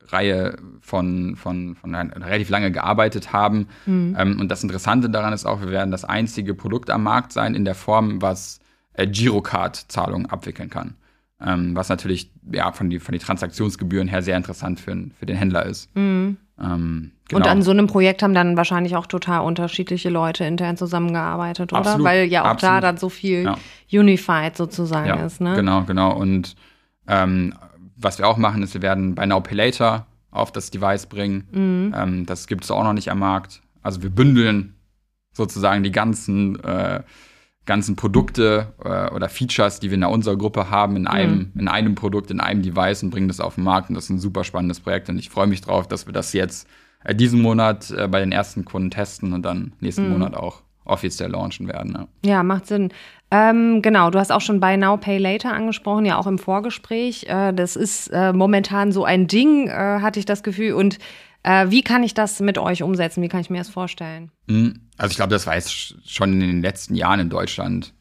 Reihe 0.08 0.58
von, 0.82 1.36
von, 1.36 1.76
von 1.76 1.96
relativ 1.96 2.50
lange 2.50 2.72
gearbeitet 2.72 3.34
haben. 3.34 3.68
Mhm. 3.86 4.16
Ähm, 4.18 4.40
und 4.40 4.50
das 4.50 4.64
Interessante 4.64 5.10
daran 5.10 5.34
ist 5.34 5.46
auch, 5.46 5.62
wir 5.62 5.72
werden 5.72 5.92
das 5.92 6.06
einzige 6.06 6.54
Produkt 6.54 6.90
am 6.90 7.04
Markt 7.04 7.32
sein 7.32 7.56
in 7.56 7.66
der 7.66 7.76
Form, 7.76 8.22
was 8.22 8.60
äh, 8.94 9.08
Girocard-Zahlungen 9.08 10.28
abwickeln 10.28 10.70
kann. 10.70 10.96
Ähm, 11.42 11.76
was 11.76 11.90
natürlich 11.90 12.32
ja, 12.52 12.72
von 12.72 12.90
den 12.90 13.02
von 13.02 13.12
die 13.12 13.20
Transaktionsgebühren 13.20 14.08
her 14.08 14.22
sehr 14.22 14.38
interessant 14.38 14.80
für, 14.80 14.96
für 15.20 15.26
den 15.26 15.36
Händler 15.36 15.66
ist. 15.66 15.94
Mhm. 15.96 16.38
Ähm, 16.58 17.12
genau. 17.28 17.42
Und 17.42 17.48
an 17.48 17.62
so 17.62 17.72
einem 17.72 17.88
Projekt 17.88 18.24
haben 18.24 18.34
dann 18.34 18.56
wahrscheinlich 18.56 18.96
auch 18.96 19.06
total 19.06 19.42
unterschiedliche 19.42 20.10
Leute 20.10 20.46
intern 20.46 20.78
zusammengearbeitet, 20.78 21.74
oder? 21.74 21.82
Absolut, 21.82 22.06
Weil 22.06 22.26
ja 22.26 22.44
auch 22.44 22.52
absolut. 22.52 22.76
da 22.76 22.82
dann 22.82 22.98
so 22.98 23.10
viel 23.10 23.44
ja. 23.44 23.58
Unified 23.92 24.56
sozusagen 24.56 25.08
ja, 25.08 25.26
ist. 25.26 25.42
Ne? 25.42 25.56
Genau, 25.56 25.84
genau. 25.84 26.14
Und 26.16 26.56
ähm, 27.08 27.54
was 27.98 28.18
wir 28.18 28.28
auch 28.28 28.38
machen, 28.38 28.64
ist, 28.64 28.74
wir 28.74 28.82
werden 28.82 29.16
bei 29.16 29.26
Now 29.26 29.42
Pay 29.42 29.56
Later 29.56 30.08
auf 30.32 30.52
das 30.52 30.72
Device 30.72 31.06
bringen. 31.08 31.48
Mhm. 31.52 31.96
Ähm, 31.98 32.26
das 32.26 32.48
gibt 32.48 32.64
es 32.64 32.72
auch 32.72 32.84
noch 32.84 32.94
nicht 32.94 33.12
am 33.12 33.20
Markt. 33.20 33.62
Also 33.82 34.02
wir 34.02 34.10
bündeln 34.10 34.76
sozusagen 35.34 35.84
die 35.84 35.92
ganzen 35.92 36.62
äh, 36.64 37.02
ganzen 37.66 37.96
Produkte 37.96 38.74
äh, 38.84 39.14
oder 39.14 39.30
Features, 39.30 39.80
die 39.80 39.90
wir 39.90 39.96
in 39.98 40.04
unserer 40.04 40.36
Gruppe 40.36 40.70
haben, 40.70 40.96
in 40.96 41.08
einem, 41.08 41.52
mhm. 41.54 41.62
in 41.62 41.68
einem 41.68 41.96
Produkt, 41.96 42.32
in 42.32 42.40
einem 42.40 42.62
Device 42.62 43.04
und 43.04 43.10
bringen 43.10 43.28
das 43.28 43.40
auf 43.40 43.56
den 43.56 43.64
Markt. 43.64 43.90
Und 43.90 43.96
das 43.96 44.06
ist 44.06 44.12
ein 44.12 44.20
super 44.20 44.44
spannendes 44.44 44.80
Projekt. 44.80 45.10
Und 45.10 45.18
ich 45.18 45.30
freue 45.30 45.48
mich 45.48 45.62
drauf, 45.62 45.88
dass 45.88 46.06
wir 46.06 46.14
das 46.14 46.34
jetzt 46.34 46.68
äh, 47.04 47.16
diesen 47.16 47.42
Monat 47.42 47.92
äh, 47.92 48.08
bei 48.08 48.20
den 48.20 48.32
ersten 48.32 48.66
Kunden 48.66 48.92
testen 48.92 49.34
und 49.34 49.44
dann 49.44 49.74
nächsten 49.80 50.06
mhm. 50.06 50.12
Monat 50.12 50.36
auch 50.36 50.62
offiziell 50.86 51.32
launchen 51.32 51.68
werden. 51.68 52.08
Ja, 52.24 52.32
ja 52.32 52.44
macht 52.44 52.68
Sinn. 52.68 52.90
Ähm, 53.32 53.82
genau, 53.82 54.12
du 54.12 54.20
hast 54.20 54.32
auch 54.32 54.42
schon 54.42 54.60
Buy 54.60 54.78
Now, 54.78 54.98
Pay 54.98 55.18
Later 55.18 55.52
angesprochen, 55.52 56.06
ja 56.06 56.18
auch 56.18 56.28
im 56.28 56.38
Vorgespräch. 56.38 57.26
Äh, 57.28 57.54
das 57.54 57.76
ist 57.76 58.10
äh, 58.10 58.32
momentan 58.34 58.92
so 58.92 59.04
ein 59.04 59.28
Ding, 59.28 59.68
äh, 59.68 59.72
hatte 59.72 60.20
ich 60.20 60.26
das 60.26 60.44
Gefühl. 60.44 60.74
Und 60.74 61.00
äh, 61.46 61.70
wie 61.70 61.84
kann 61.84 62.02
ich 62.02 62.16
das 62.16 62.40
mit 62.40 62.58
euch 62.58 62.82
umsetzen? 62.82 63.22
Wie 63.22 63.28
kann 63.28 63.40
ich 63.40 63.52
mir 63.52 63.60
das 63.60 63.70
vorstellen? 63.70 64.32
Hm, 64.48 64.82
also 64.98 65.12
ich 65.12 65.18
glaube, 65.18 65.32
das 65.32 65.46
war 65.46 65.56
jetzt 65.56 65.96
schon 66.10 66.34
in 66.34 66.40
den 66.40 66.62
letzten 66.62 66.96
Jahren 66.96 67.20
in 67.20 67.30
Deutschland 67.30 67.94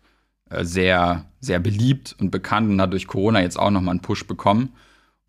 äh, 0.48 0.64
sehr, 0.64 1.26
sehr 1.40 1.58
beliebt 1.58 2.16
und 2.18 2.30
bekannt 2.30 2.70
und 2.70 2.80
hat 2.80 2.92
durch 2.92 3.06
Corona 3.06 3.42
jetzt 3.42 3.58
auch 3.58 3.70
nochmal 3.70 3.92
einen 3.92 4.00
Push 4.00 4.26
bekommen. 4.26 4.72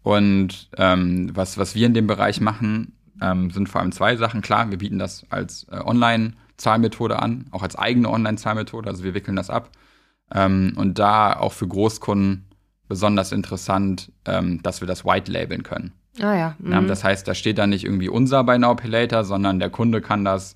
Und 0.01 0.69
ähm, 0.77 1.31
was, 1.35 1.57
was 1.57 1.75
wir 1.75 1.85
in 1.87 1.93
dem 1.93 2.07
Bereich 2.07 2.39
machen, 2.39 2.93
ähm, 3.21 3.51
sind 3.51 3.67
vor 3.67 3.81
allem 3.81 3.91
zwei 3.91 4.15
Sachen. 4.15 4.41
Klar, 4.41 4.69
wir 4.69 4.77
bieten 4.77 4.99
das 4.99 5.25
als 5.29 5.67
äh, 5.69 5.77
Online-Zahlmethode 5.77 7.19
an, 7.19 7.47
auch 7.51 7.63
als 7.63 7.75
eigene 7.75 8.09
Online-Zahlmethode, 8.09 8.89
also 8.89 9.03
wir 9.03 9.13
wickeln 9.13 9.35
das 9.35 9.49
ab. 9.49 9.71
Ähm, 10.33 10.73
und 10.77 10.99
da 10.99 11.35
auch 11.35 11.51
für 11.51 11.67
Großkunden 11.67 12.45
besonders 12.87 13.33
interessant, 13.33 14.11
ähm, 14.25 14.61
dass 14.63 14.79
wir 14.79 14.87
das 14.87 15.03
white 15.03 15.31
labeln 15.31 15.63
können. 15.63 15.91
Ah 16.21 16.33
ja. 16.35 16.55
Ja, 16.63 16.81
Mhm. 16.81 16.87
das 16.87 17.03
heißt, 17.03 17.27
da 17.27 17.33
steht 17.33 17.57
dann 17.57 17.69
nicht 17.71 17.83
irgendwie 17.83 18.09
unser 18.09 18.43
bei 18.43 18.57
Now 18.57 18.75
Pay 18.75 18.89
Later, 18.89 19.23
sondern 19.23 19.59
der 19.59 19.69
Kunde 19.69 20.01
kann 20.01 20.23
das 20.25 20.53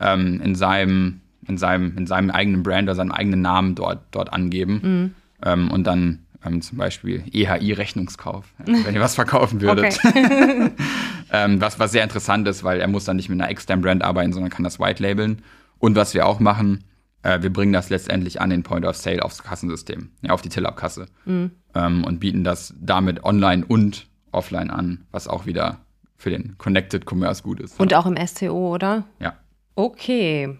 ähm, 0.00 0.40
in 0.42 0.54
seinem 0.54 1.20
in 1.46 1.56
seinem 1.58 1.96
in 1.96 2.06
seinem 2.06 2.30
eigenen 2.30 2.62
Brand 2.62 2.84
oder 2.84 2.94
seinem 2.94 3.12
eigenen 3.12 3.40
Namen 3.42 3.74
dort 3.74 4.02
dort 4.12 4.32
angeben 4.32 4.80
Mhm. 4.82 5.14
ähm, 5.44 5.70
und 5.70 5.84
dann 5.86 6.20
ähm, 6.44 6.62
zum 6.62 6.78
Beispiel 6.78 7.22
EHI 7.32 7.72
Rechnungskauf, 7.72 8.46
ja, 8.66 8.74
wenn 8.84 8.94
ihr 8.94 9.00
was 9.00 9.14
verkaufen 9.14 9.60
würdet. 9.60 9.98
Okay. 10.04 10.70
ähm, 11.32 11.60
was, 11.60 11.78
was 11.78 11.92
sehr 11.92 12.02
interessant 12.02 12.48
ist, 12.48 12.64
weil 12.64 12.80
er 12.80 12.88
muss 12.88 13.04
dann 13.04 13.16
nicht 13.16 13.28
mit 13.28 13.40
einer 13.40 13.50
externen 13.50 13.82
Brand 13.82 14.02
arbeiten, 14.02 14.32
sondern 14.32 14.50
kann 14.50 14.64
das 14.64 14.78
white 14.80 15.02
labeln. 15.02 15.42
Und 15.78 15.96
was 15.96 16.14
wir 16.14 16.26
auch 16.26 16.40
machen, 16.40 16.84
äh, 17.22 17.42
wir 17.42 17.52
bringen 17.52 17.72
das 17.72 17.90
letztendlich 17.90 18.40
an 18.40 18.50
den 18.50 18.62
Point 18.62 18.84
of 18.86 18.96
Sale 18.96 19.22
aufs 19.22 19.42
Kassensystem, 19.42 20.10
ja, 20.22 20.32
auf 20.32 20.42
die 20.42 20.48
Till-Up-Kasse. 20.48 21.06
Mhm. 21.26 21.50
Ähm, 21.74 22.04
und 22.04 22.20
bieten 22.20 22.44
das 22.44 22.74
damit 22.80 23.24
online 23.24 23.64
und 23.66 24.06
offline 24.32 24.70
an, 24.70 25.04
was 25.10 25.28
auch 25.28 25.46
wieder 25.46 25.78
für 26.16 26.30
den 26.30 26.56
Connected 26.58 27.04
Commerce 27.10 27.42
gut 27.42 27.60
ist. 27.60 27.78
Und 27.80 27.94
auch 27.94 28.06
im 28.06 28.16
SCO, 28.26 28.74
oder? 28.74 29.04
ja. 29.18 29.34
Okay. 29.76 30.56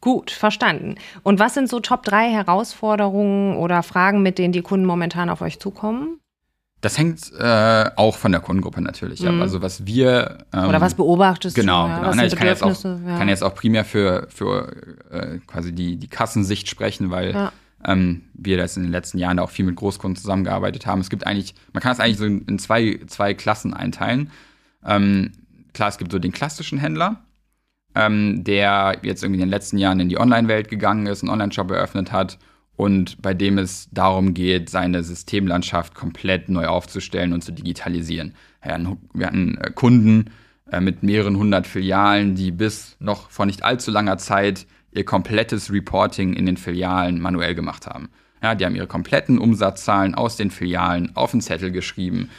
Gut, 0.00 0.30
verstanden. 0.30 0.96
Und 1.22 1.38
was 1.38 1.54
sind 1.54 1.70
so 1.70 1.80
Top 1.80 2.02
3 2.02 2.28
Herausforderungen 2.30 3.56
oder 3.56 3.82
Fragen, 3.82 4.22
mit 4.22 4.36
denen 4.38 4.52
die 4.52 4.60
Kunden 4.60 4.84
momentan 4.84 5.30
auf 5.30 5.40
euch 5.40 5.58
zukommen? 5.60 6.18
Das 6.82 6.98
hängt 6.98 7.32
äh, 7.38 7.90
auch 7.96 8.16
von 8.18 8.30
der 8.32 8.42
Kundengruppe 8.42 8.82
natürlich 8.82 9.26
ab. 9.26 9.36
Also 9.40 9.62
was 9.62 9.86
wir 9.86 10.44
ähm, 10.52 10.68
Oder 10.68 10.82
was 10.82 10.92
beobachtest 10.92 11.56
Genau, 11.56 11.84
du? 11.84 11.88
ja? 11.88 11.96
genau. 11.96 12.08
Was 12.08 12.16
Ne, 12.16 12.22
sind 12.22 12.32
ich 12.34 12.38
kann 12.38 12.46
jetzt, 12.48 12.62
auch, 12.62 12.84
ja. 12.84 13.16
kann 13.18 13.28
jetzt 13.30 13.42
auch 13.42 13.54
primär 13.54 13.86
für, 13.86 14.26
für 14.28 14.70
äh, 15.10 15.38
quasi 15.46 15.72
die, 15.72 15.96
die 15.96 16.08
Kassensicht 16.08 16.68
sprechen, 16.68 17.10
weil 17.10 17.32
Ja. 17.32 17.52
Ähm, 17.84 18.22
wir 18.34 18.56
das 18.56 18.76
in 18.76 18.82
den 18.82 18.92
letzten 18.92 19.18
Jahren 19.18 19.38
auch 19.38 19.50
viel 19.50 19.64
mit 19.64 19.76
Großkunden 19.76 20.20
zusammengearbeitet 20.20 20.86
haben. 20.86 21.00
Es 21.00 21.10
gibt 21.10 21.26
eigentlich, 21.26 21.54
man 21.72 21.82
kann 21.82 21.92
es 21.92 22.00
eigentlich 22.00 22.18
so 22.18 22.24
in, 22.24 22.58
zwei, 22.58 23.00
zwei 23.06 23.34
Klassen 23.34 23.74
einteilen. 23.74 24.30
Ähm, 24.84 25.32
klar, 25.72 25.88
es 25.88 25.98
gibt 25.98 26.12
so 26.12 26.18
den 26.18 26.32
klassischen 26.32 26.78
Händler, 26.78 27.24
ähm, 27.94 28.44
der 28.44 28.98
jetzt 29.02 29.22
irgendwie 29.22 29.40
in 29.40 29.46
den 29.46 29.50
letzten 29.50 29.78
Jahren 29.78 30.00
in 30.00 30.08
die 30.08 30.18
Online-Welt 30.18 30.68
gegangen 30.68 31.06
ist, 31.06 31.22
einen 31.22 31.30
Online-Shop 31.30 31.70
eröffnet 31.70 32.12
hat 32.12 32.38
und 32.76 33.22
bei 33.22 33.34
dem 33.34 33.58
es 33.58 33.88
darum 33.92 34.34
geht, 34.34 34.68
seine 34.68 35.02
Systemlandschaft 35.02 35.94
komplett 35.94 36.48
neu 36.48 36.66
aufzustellen 36.66 37.32
und 37.32 37.44
zu 37.44 37.52
digitalisieren. 37.52 38.34
Wir 38.62 39.26
hatten 39.26 39.58
äh, 39.58 39.70
Kunden 39.70 40.30
äh, 40.70 40.80
mit 40.80 41.02
mehreren 41.02 41.36
hundert 41.36 41.66
Filialen, 41.66 42.34
die 42.34 42.50
bis 42.50 42.96
noch 42.98 43.30
vor 43.30 43.46
nicht 43.46 43.62
allzu 43.62 43.90
langer 43.90 44.18
Zeit 44.18 44.66
ihr 44.94 45.04
komplettes 45.04 45.72
Reporting 45.72 46.32
in 46.32 46.46
den 46.46 46.56
Filialen 46.56 47.20
manuell 47.20 47.54
gemacht 47.54 47.86
haben. 47.86 48.08
Ja, 48.42 48.54
die 48.54 48.64
haben 48.64 48.76
ihre 48.76 48.86
kompletten 48.86 49.38
Umsatzzahlen 49.38 50.14
aus 50.14 50.36
den 50.36 50.50
Filialen 50.50 51.12
auf 51.16 51.32
einen 51.32 51.40
Zettel 51.40 51.70
geschrieben, 51.70 52.30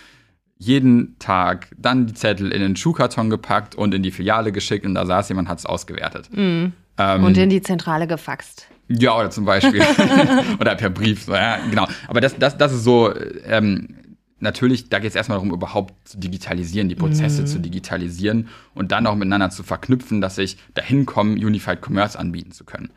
jeden 0.57 1.17
Tag 1.19 1.67
dann 1.77 2.07
die 2.07 2.13
Zettel 2.13 2.51
in 2.51 2.61
den 2.61 2.75
Schuhkarton 2.75 3.29
gepackt 3.29 3.75
und 3.75 3.93
in 3.93 4.03
die 4.03 4.11
Filiale 4.11 4.51
geschickt 4.51 4.85
und 4.85 4.95
da 4.95 5.05
saß 5.05 5.27
jemand, 5.29 5.49
hat 5.49 5.59
es 5.59 5.65
ausgewertet. 5.65 6.29
Ähm, 6.33 6.71
Und 6.97 7.37
in 7.37 7.49
die 7.49 7.61
Zentrale 7.61 8.07
gefaxt. 8.07 8.67
ja, 8.87 9.17
oder 9.17 9.29
zum 9.31 9.43
Beispiel. 9.43 9.81
oder 10.59 10.75
per 10.75 10.89
Brief. 10.91 11.27
Ja, 11.27 11.57
genau. 11.69 11.87
Aber 12.07 12.21
das, 12.21 12.37
das, 12.37 12.57
das 12.57 12.71
ist 12.71 12.83
so, 12.85 13.13
ähm, 13.45 13.94
natürlich, 14.39 14.89
da 14.89 14.99
geht 14.99 15.09
es 15.09 15.15
erstmal 15.15 15.37
darum, 15.37 15.53
überhaupt 15.53 15.93
zu 16.07 16.17
digitalisieren, 16.17 16.89
die 16.89 16.95
Prozesse 16.95 17.45
zu 17.45 17.59
digitalisieren 17.59 18.49
und 18.73 18.91
dann 18.91 19.07
auch 19.07 19.15
miteinander 19.15 19.49
zu 19.49 19.63
verknüpfen, 19.63 20.21
dass 20.21 20.37
ich 20.37 20.57
dahin 20.73 21.05
komme, 21.05 21.33
Unified 21.33 21.79
Commerce 21.81 22.17
anbieten 22.17 22.51
zu 22.51 22.65
können. 22.65 22.89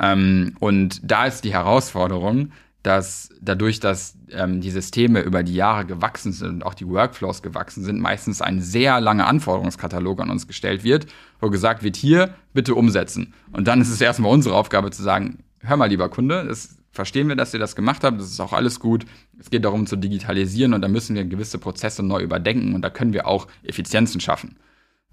Ähm, 0.00 0.56
und 0.60 1.00
da 1.10 1.26
ist 1.26 1.44
die 1.44 1.52
Herausforderung, 1.52 2.52
dass 2.82 3.30
dadurch, 3.40 3.80
dass 3.80 4.16
ähm, 4.30 4.60
die 4.60 4.70
Systeme 4.70 5.20
über 5.20 5.42
die 5.42 5.54
Jahre 5.54 5.84
gewachsen 5.86 6.32
sind 6.32 6.48
und 6.48 6.62
auch 6.62 6.74
die 6.74 6.86
Workflows 6.86 7.42
gewachsen 7.42 7.82
sind, 7.82 7.98
meistens 7.98 8.40
ein 8.40 8.60
sehr 8.60 9.00
langer 9.00 9.26
Anforderungskatalog 9.26 10.20
an 10.20 10.30
uns 10.30 10.46
gestellt 10.46 10.84
wird, 10.84 11.06
wo 11.40 11.50
gesagt 11.50 11.82
wird, 11.82 11.96
hier 11.96 12.34
bitte 12.54 12.76
umsetzen. 12.76 13.34
Und 13.50 13.66
dann 13.66 13.80
ist 13.80 13.90
es 13.90 14.00
erstmal 14.00 14.30
unsere 14.30 14.54
Aufgabe 14.54 14.92
zu 14.92 15.02
sagen, 15.02 15.42
hör 15.60 15.76
mal, 15.76 15.86
lieber 15.86 16.08
Kunde, 16.08 16.44
das 16.46 16.75
verstehen 16.96 17.28
wir, 17.28 17.36
dass 17.36 17.54
ihr 17.54 17.60
das 17.60 17.76
gemacht 17.76 18.02
habt, 18.02 18.20
das 18.20 18.26
ist 18.26 18.40
auch 18.40 18.52
alles 18.52 18.80
gut. 18.80 19.06
Es 19.38 19.50
geht 19.50 19.64
darum 19.64 19.86
zu 19.86 19.96
digitalisieren 19.96 20.74
und 20.74 20.82
da 20.82 20.88
müssen 20.88 21.14
wir 21.14 21.24
gewisse 21.24 21.58
Prozesse 21.58 22.02
neu 22.02 22.22
überdenken 22.22 22.74
und 22.74 22.82
da 22.82 22.90
können 22.90 23.12
wir 23.12 23.28
auch 23.28 23.46
Effizienzen 23.62 24.20
schaffen. 24.20 24.56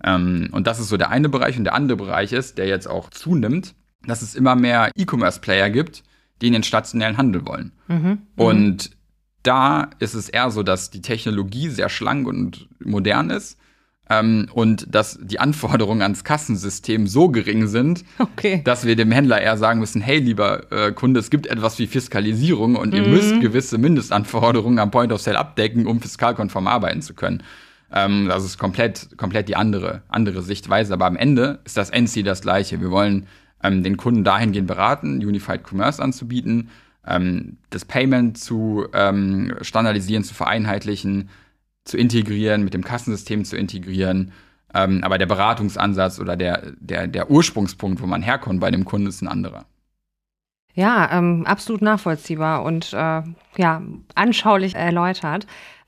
Ähm, 0.04 0.50
und 0.52 0.66
das 0.66 0.80
ist 0.80 0.90
so 0.90 0.98
der 0.98 1.10
eine 1.10 1.30
Bereich. 1.30 1.58
Und 1.58 1.66
der 1.66 1.76
andere 1.76 1.98
Bereich 1.98 2.34
ist, 2.34 2.58
der 2.58 2.68
jetzt 2.68 2.88
auch 2.88 3.10
zunimmt, 3.12 3.76
dass 4.06 4.22
es 4.22 4.34
immer 4.34 4.56
mehr 4.56 4.92
E-Commerce-Player 4.96 5.70
gibt, 5.70 6.04
die 6.42 6.48
in 6.48 6.54
den 6.54 6.64
stationären 6.64 7.18
Handel 7.18 7.46
wollen. 7.46 7.72
Und 8.36 8.92
da 9.44 9.90
ist 10.00 10.14
es 10.14 10.30
eher 10.30 10.50
so, 10.52 10.64
dass 10.64 10.90
die 10.90 11.02
Technologie 11.02 11.70
sehr 11.70 11.90
schlank 11.90 12.28
und 12.28 12.68
modern 12.80 13.30
ist 13.30 13.58
ähm, 14.20 14.48
und 14.54 14.94
dass 14.94 15.20
die 15.22 15.40
Anforderungen 15.40 16.02
ans 16.02 16.24
Kassensystem 16.24 17.08
so 17.08 17.30
gering 17.30 17.68
sind, 17.68 18.04
Okay. 18.20 18.62
dass 18.64 18.86
wir 18.86 18.96
dem 18.96 19.12
Händler 19.12 19.42
eher 19.42 19.58
sagen 19.58 19.80
müssen, 19.80 20.02
hey, 20.02 20.20
lieber 20.20 20.72
äh, 20.72 20.92
Kunde, 20.92 21.20
es 21.20 21.30
gibt 21.30 21.48
etwas 21.48 21.80
wie 21.80 21.88
Fiskalisierung 21.88 22.76
und 22.76 22.94
ihr 22.94 23.08
müsst 23.08 23.40
gewisse 23.42 23.78
Mindestanforderungen 23.78 24.80
am 24.80 24.92
Point 24.92 25.12
of 25.12 25.22
Sale 25.22 25.38
abdecken, 25.40 25.88
um 25.88 26.00
fiskalkonform 26.02 26.68
arbeiten 26.68 27.02
zu 27.02 27.14
können. 27.14 27.44
Ähm, 27.92 28.28
das 28.28 28.44
ist 28.44 28.58
komplett, 28.58 29.18
komplett 29.18 29.48
die 29.48 29.56
andere, 29.56 30.02
andere 30.10 30.42
Sichtweise. 30.42 30.94
Aber 30.94 31.06
am 31.06 31.16
Ende 31.16 31.60
ist 31.66 31.78
das 31.78 31.90
Endziel 31.90 32.24
das 32.24 32.42
gleiche. 32.42 32.82
Wir 32.82 32.92
wollen 32.92 33.28
ähm, 33.64 33.84
den 33.84 33.98
Kunden 33.98 34.24
dahingehend 34.24 34.68
beraten, 34.68 35.18
Unified 35.24 35.62
Commerce 35.64 36.02
anzubieten, 36.02 36.70
ähm, 37.08 37.58
das 37.70 37.86
Payment 37.86 38.38
zu 38.38 38.88
ähm, 38.94 39.54
standardisieren, 39.62 40.24
zu 40.24 40.34
vereinheitlichen, 40.34 41.30
zu 41.86 41.98
integrieren, 41.98 42.64
mit 42.64 42.74
dem 42.74 42.84
Kassensystem 42.84 43.46
zu 43.46 43.58
integrieren. 43.58 44.32
Ähm, 44.74 45.04
aber 45.04 45.18
der 45.18 45.26
Beratungsansatz 45.26 46.20
oder 46.20 46.36
der, 46.36 46.74
der, 46.80 47.08
der 47.08 47.30
Ursprungspunkt, 47.30 48.02
wo 48.02 48.08
man 48.08 48.22
herkommt 48.22 48.60
bei 48.60 48.72
dem 48.72 48.86
Kunden, 48.86 49.08
ist 49.08 49.22
ein 49.22 49.28
anderer. 49.28 49.66
Ja, 50.74 51.10
ähm, 51.12 51.46
absolut 51.46 51.84
nachvollziehbar 51.84 52.64
und 52.64 52.94
äh, 52.94 53.22
ja, 53.58 53.82
anschaulich 54.16 54.74
erläutert. 54.74 55.46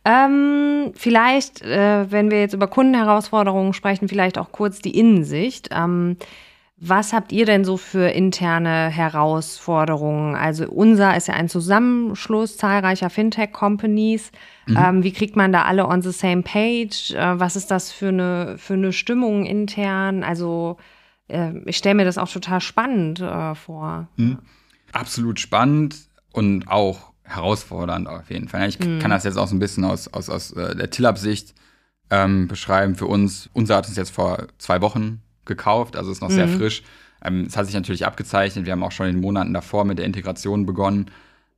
Ähm, 0.08 0.92
vielleicht, 0.94 1.64
äh, 1.64 2.12
wenn 2.12 2.30
wir 2.30 2.40
jetzt 2.40 2.54
über 2.54 2.68
Kundenherausforderungen 2.68 3.74
sprechen, 3.74 4.08
vielleicht 4.08 4.38
auch 4.38 4.52
kurz 4.52 4.80
die 4.80 4.98
Innensicht. 4.98 5.70
Ähm, 5.72 6.18
was 6.78 7.14
habt 7.14 7.32
ihr 7.32 7.46
denn 7.46 7.64
so 7.64 7.78
für 7.78 8.10
interne 8.10 8.90
Herausforderungen? 8.90 10.36
Also 10.36 10.68
unser 10.68 11.16
ist 11.16 11.28
ja 11.30 11.34
ein 11.34 11.48
Zusammenschluss 11.48 12.58
zahlreicher 12.58 13.10
Fintech-Companies. 13.10 14.32
Ähm, 14.68 15.02
wie 15.02 15.14
kriegt 15.14 15.38
man 15.38 15.54
da 15.54 15.64
alle 15.64 15.88
on 15.88 16.02
the 16.02 16.12
same 16.12 16.42
page? 16.42 17.14
Äh, 17.14 17.40
was 17.40 17.56
ist 17.56 17.72
das 17.72 17.94
für 17.94 18.10
eine, 18.10 18.58
für 18.58 18.74
eine 18.74 18.92
Stimmung 18.92 19.46
intern? 19.46 20.24
Also 20.24 20.78
äh, 21.30 21.58
ich 21.66 21.78
stelle 21.78 21.96
mir 21.96 22.06
das 22.06 22.18
auch 22.18 22.30
total 22.30 22.60
spannend 22.60 23.22
äh, 23.22 23.56
vor. 23.56 24.10
Absolut 24.92 25.40
spannend 25.40 25.96
und 26.34 26.68
auch 26.68 27.14
herausfordernd 27.24 28.08
auf 28.08 28.30
jeden 28.30 28.50
Fall. 28.50 28.68
Ich 28.68 28.80
kann 28.80 29.10
das 29.10 29.24
jetzt 29.24 29.38
auch 29.38 29.48
so 29.48 29.56
ein 29.56 29.60
bisschen 29.60 29.86
aus, 29.86 30.10
aus, 30.10 30.30
aus 30.30 30.52
äh, 30.52 30.76
der 30.76 30.90
Tillab-Sicht 30.90 31.56
ähm, 32.10 32.48
beschreiben. 32.50 32.96
Für 32.96 33.08
uns, 33.08 33.50
unser 33.54 33.78
hat 33.78 33.88
uns 33.88 33.96
jetzt 33.96 34.12
vor 34.12 34.48
zwei 34.58 34.82
Wochen 34.82 35.22
gekauft, 35.46 35.96
also 35.96 36.12
ist 36.12 36.22
noch 36.22 36.30
sehr 36.30 36.48
frisch. 36.48 36.84
Ähm, 37.24 37.46
Es 37.48 37.58
hat 37.58 37.66
sich 37.66 37.76
natürlich 37.76 38.06
abgezeichnet. 38.06 38.66
Wir 38.66 38.74
haben 38.74 38.84
auch 38.84 38.92
schon 38.92 39.08
in 39.08 39.16
den 39.16 39.22
Monaten 39.22 39.54
davor 39.54 39.86
mit 39.86 39.98
der 39.98 40.06
Integration 40.06 40.66
begonnen. 40.66 41.12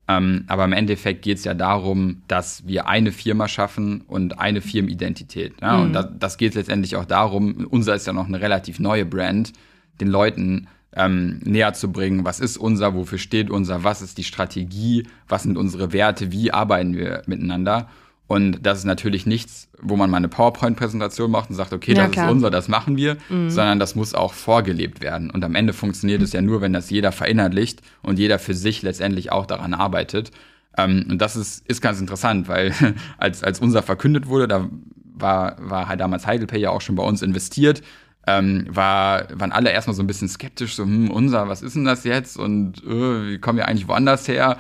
Ähm, 0.08 0.46
aber 0.48 0.64
im 0.64 0.72
Endeffekt 0.72 1.22
geht 1.22 1.38
es 1.38 1.44
ja 1.44 1.54
darum, 1.54 2.22
dass 2.28 2.66
wir 2.66 2.88
eine 2.88 3.12
Firma 3.12 3.48
schaffen 3.48 4.02
und 4.08 4.40
eine 4.40 4.62
Firmenidentität. 4.62 5.56
Ja? 5.62 5.78
Und 5.80 5.94
das, 5.94 6.08
das 6.18 6.38
geht 6.38 6.56
letztendlich 6.56 6.96
auch 6.96 7.06
darum, 7.06 7.68
unser 7.70 7.96
ist 7.96 8.08
ja 8.08 8.14
noch 8.14 8.28
eine 8.28 8.40
relativ 8.40 8.80
neue 8.80 9.06
Brand, 9.06 9.52
den 10.00 10.08
Leuten 10.08 10.68
ähm, 10.94 11.40
näher 11.44 11.74
zu 11.74 11.92
bringen, 11.92 12.24
was 12.24 12.40
ist 12.40 12.58
unser, 12.58 12.94
wofür 12.96 13.18
steht 13.18 13.50
unser, 13.50 13.84
was 13.84 14.02
ist 14.02 14.18
die 14.18 14.24
Strategie, 14.24 15.06
was 15.28 15.44
sind 15.44 15.58
unsere 15.58 15.92
Werte, 15.92 16.32
wie 16.32 16.52
arbeiten 16.52 16.96
wir 16.96 17.24
miteinander. 17.28 17.90
Und 18.28 18.60
das 18.66 18.80
ist 18.80 18.84
natürlich 18.86 19.26
nichts, 19.26 19.70
wo 19.82 19.96
man 19.96 20.10
mal 20.10 20.18
eine 20.18 20.28
PowerPoint-Präsentation 20.28 21.32
macht 21.32 21.50
und 21.50 21.56
sagt, 21.56 21.72
okay, 21.72 21.94
Ja, 21.94 22.04
das 22.04 22.12
klar. 22.12 22.26
ist 22.28 22.32
unser, 22.34 22.50
das 22.50 22.68
machen 22.68 22.98
wir, 22.98 23.16
sondern 23.30 23.80
das 23.80 23.96
muss 23.96 24.14
auch 24.14 24.34
vorgelebt 24.34 25.02
werden. 25.02 25.32
Und 25.32 25.46
am 25.46 25.56
Ende 25.56 25.72
funktioniert 25.72 26.22
es 26.22 26.34
ja 26.34 26.42
nur, 26.42 26.60
wenn 26.60 26.74
das 26.74 26.90
jeder 26.90 27.14
verinnerlicht 27.14 27.82
und 28.02 28.20
jeder 28.20 28.38
für 28.38 28.54
sich 28.54 28.82
letztendlich 28.82 29.32
auch 29.32 29.46
daran 29.46 29.74
arbeitet. 29.74 30.32
Ähm, 30.78 31.06
und 31.10 31.22
das 31.22 31.38
ist, 31.38 31.66
ist 31.68 31.82
ganz 31.82 32.02
interessant, 32.02 32.50
weil 32.50 32.74
als, 33.18 33.44
als 33.44 33.60
unser 33.62 33.82
verkündet 33.82 34.28
wurde, 34.28 34.48
da 34.50 34.70
war, 35.14 35.56
war 35.60 35.88
halt 35.88 36.02
damals 36.02 36.28
Heidelpay 36.28 36.60
ja 36.60 36.70
auch 36.70 36.82
schon 36.82 36.96
bei 36.96 37.04
uns 37.04 37.22
investiert, 37.22 37.82
ähm, 38.28 38.66
war, 38.70 39.28
waren 39.40 39.54
alle 39.54 39.72
erstmal 39.72 39.96
so 39.96 40.04
ein 40.04 40.08
bisschen 40.08 40.28
skeptisch, 40.28 40.76
so, 40.76 40.84
hm, 40.84 41.10
unser, 41.10 41.48
was 41.48 41.62
ist 41.62 41.76
denn 41.78 41.86
das 41.86 42.04
jetzt? 42.04 42.38
Und 42.38 42.84
äh, 42.84 43.30
wie 43.30 43.38
kommen 43.40 43.58
wir 43.58 43.70
eigentlich 43.70 43.88
woanders 43.88 44.28
her? 44.28 44.58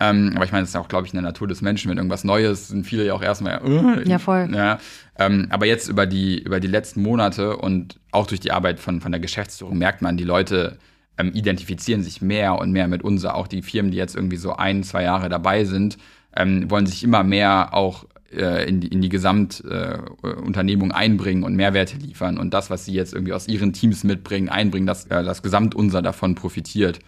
Ähm, 0.00 0.32
aber 0.34 0.46
ich 0.46 0.52
meine, 0.52 0.62
das 0.62 0.70
ist 0.70 0.74
ja 0.74 0.80
auch, 0.80 0.88
glaube 0.88 1.06
ich, 1.06 1.12
in 1.12 1.18
der 1.18 1.22
Natur 1.22 1.46
des 1.46 1.60
Menschen, 1.60 1.90
wenn 1.90 1.98
irgendwas 1.98 2.24
Neues 2.24 2.68
sind 2.68 2.86
viele 2.86 3.04
ja 3.04 3.12
auch 3.12 3.22
erstmal, 3.22 3.60
äh, 3.62 4.08
Ja, 4.08 4.18
voll. 4.18 4.48
ja, 4.54 4.78
ähm, 5.18 5.46
aber 5.50 5.66
jetzt 5.66 5.88
über 5.88 6.06
die, 6.06 6.38
über 6.42 6.58
die 6.58 6.68
letzten 6.68 7.02
Monate 7.02 7.56
und 7.58 8.00
auch 8.10 8.26
durch 8.26 8.40
die 8.40 8.50
Arbeit 8.50 8.80
von, 8.80 9.00
von 9.02 9.12
der 9.12 9.20
Geschäftsführung 9.20 9.76
merkt 9.76 10.00
man, 10.00 10.16
die 10.16 10.24
Leute 10.24 10.78
ähm, 11.18 11.32
identifizieren 11.34 12.02
sich 12.02 12.22
mehr 12.22 12.58
und 12.58 12.72
mehr 12.72 12.88
mit 12.88 13.02
unser. 13.02 13.34
Auch 13.34 13.46
die 13.46 13.60
Firmen, 13.60 13.90
die 13.90 13.98
jetzt 13.98 14.16
irgendwie 14.16 14.38
so 14.38 14.56
ein, 14.56 14.82
zwei 14.84 15.02
Jahre 15.02 15.28
dabei 15.28 15.64
sind, 15.64 15.98
ähm, 16.34 16.70
wollen 16.70 16.86
sich 16.86 17.04
immer 17.04 17.22
mehr 17.22 17.74
auch 17.74 18.06
äh, 18.32 18.66
in 18.68 18.80
die, 18.80 18.88
in 18.88 19.02
die 19.02 19.08
Gesamtunternehmung 19.10 20.92
äh, 20.92 20.94
einbringen 20.94 21.42
und 21.42 21.56
Mehrwerte 21.56 21.96
liefern 21.98 22.38
und 22.38 22.54
das, 22.54 22.70
was 22.70 22.84
sie 22.84 22.92
jetzt 22.92 23.12
irgendwie 23.12 23.32
aus 23.32 23.48
ihren 23.48 23.72
Teams 23.72 24.04
mitbringen, 24.04 24.48
einbringen, 24.48 24.86
dass 24.86 25.06
äh, 25.06 25.22
das 25.22 25.42
Gesamtunser 25.42 26.00
davon 26.00 26.34
profitiert. 26.34 27.00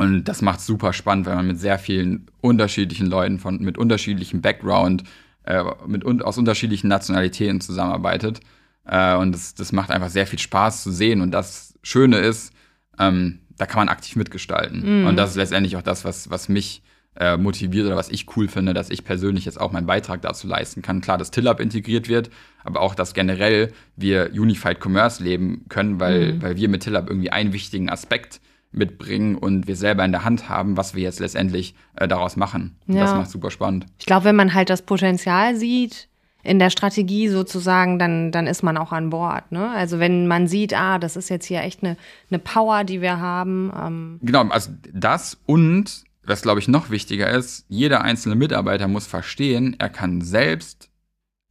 Und 0.00 0.24
das 0.24 0.40
macht 0.40 0.62
super 0.62 0.94
spannend, 0.94 1.26
wenn 1.26 1.34
man 1.34 1.46
mit 1.46 1.60
sehr 1.60 1.78
vielen 1.78 2.26
unterschiedlichen 2.40 3.06
Leuten 3.06 3.38
von 3.38 3.58
mit 3.58 3.76
unterschiedlichem 3.76 4.40
Background, 4.40 5.04
äh, 5.44 5.62
mit 5.86 6.06
un 6.06 6.22
aus 6.22 6.38
unterschiedlichen 6.38 6.88
Nationalitäten 6.88 7.60
zusammenarbeitet. 7.60 8.40
Äh, 8.86 9.14
und 9.16 9.32
das, 9.32 9.54
das 9.54 9.72
macht 9.72 9.90
einfach 9.90 10.08
sehr 10.08 10.26
viel 10.26 10.38
Spaß 10.38 10.84
zu 10.84 10.90
sehen. 10.90 11.20
Und 11.20 11.32
das 11.32 11.74
Schöne 11.82 12.16
ist, 12.16 12.54
ähm, 12.98 13.40
da 13.58 13.66
kann 13.66 13.78
man 13.78 13.90
aktiv 13.90 14.16
mitgestalten. 14.16 15.02
Mhm. 15.02 15.06
Und 15.06 15.16
das 15.16 15.32
ist 15.32 15.36
letztendlich 15.36 15.76
auch 15.76 15.82
das, 15.82 16.02
was, 16.02 16.30
was 16.30 16.48
mich 16.48 16.82
äh, 17.16 17.36
motiviert 17.36 17.84
oder 17.84 17.96
was 17.96 18.08
ich 18.08 18.24
cool 18.38 18.48
finde, 18.48 18.72
dass 18.72 18.88
ich 18.88 19.04
persönlich 19.04 19.44
jetzt 19.44 19.60
auch 19.60 19.70
meinen 19.70 19.86
Beitrag 19.86 20.22
dazu 20.22 20.46
leisten 20.46 20.80
kann. 20.80 21.02
Klar, 21.02 21.18
dass 21.18 21.30
TillUp 21.30 21.60
integriert 21.60 22.08
wird, 22.08 22.30
aber 22.64 22.80
auch, 22.80 22.94
dass 22.94 23.12
generell 23.12 23.70
wir 23.96 24.30
Unified 24.32 24.82
Commerce 24.82 25.22
leben 25.22 25.66
können, 25.68 26.00
weil, 26.00 26.32
mhm. 26.32 26.42
weil 26.42 26.56
wir 26.56 26.70
mit 26.70 26.84
TillUp 26.84 27.10
irgendwie 27.10 27.32
einen 27.32 27.52
wichtigen 27.52 27.90
Aspekt 27.90 28.40
mitbringen 28.72 29.34
und 29.34 29.66
wir 29.66 29.76
selber 29.76 30.04
in 30.04 30.12
der 30.12 30.24
Hand 30.24 30.48
haben, 30.48 30.76
was 30.76 30.94
wir 30.94 31.02
jetzt 31.02 31.20
letztendlich 31.20 31.74
äh, 31.96 32.06
daraus 32.06 32.36
machen. 32.36 32.76
Ja. 32.86 33.00
Das 33.00 33.14
macht 33.14 33.30
super 33.30 33.50
spannend. 33.50 33.86
Ich 33.98 34.06
glaube, 34.06 34.26
wenn 34.26 34.36
man 34.36 34.54
halt 34.54 34.70
das 34.70 34.82
Potenzial 34.82 35.56
sieht, 35.56 36.08
in 36.42 36.58
der 36.58 36.70
Strategie 36.70 37.28
sozusagen, 37.28 37.98
dann, 37.98 38.32
dann 38.32 38.46
ist 38.46 38.62
man 38.62 38.76
auch 38.76 38.92
an 38.92 39.10
Bord. 39.10 39.52
Ne? 39.52 39.68
Also 39.70 39.98
wenn 39.98 40.26
man 40.26 40.46
sieht, 40.46 40.72
ah, 40.74 40.98
das 40.98 41.16
ist 41.16 41.28
jetzt 41.28 41.46
hier 41.46 41.60
echt 41.60 41.82
eine, 41.82 41.96
eine 42.30 42.38
Power, 42.38 42.84
die 42.84 43.02
wir 43.02 43.18
haben. 43.18 43.72
Ähm. 43.76 44.18
Genau, 44.22 44.44
also 44.48 44.70
das 44.92 45.38
und 45.46 46.04
was 46.22 46.42
glaube 46.42 46.60
ich 46.60 46.68
noch 46.68 46.90
wichtiger 46.90 47.28
ist, 47.28 47.66
jeder 47.68 48.02
einzelne 48.02 48.36
Mitarbeiter 48.36 48.88
muss 48.88 49.06
verstehen, 49.06 49.76
er 49.78 49.88
kann 49.88 50.20
selbst 50.20 50.90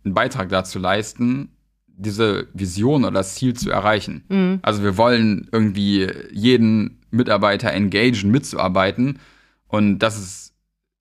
einen 0.04 0.14
Beitrag 0.14 0.50
dazu 0.50 0.80
leisten, 0.80 1.50
diese 1.88 2.48
Vision 2.54 3.04
oder 3.04 3.16
das 3.16 3.36
Ziel 3.36 3.54
zu 3.54 3.70
erreichen. 3.70 4.24
Mhm. 4.30 4.60
Also 4.62 4.84
wir 4.84 4.98
wollen 4.98 5.50
irgendwie 5.52 6.10
jeden 6.32 6.99
Mitarbeiter 7.12 7.72
engagen, 7.72 8.32
mitzuarbeiten. 8.32 9.20
Und 9.68 10.00
das 10.00 10.18
ist 10.18 10.54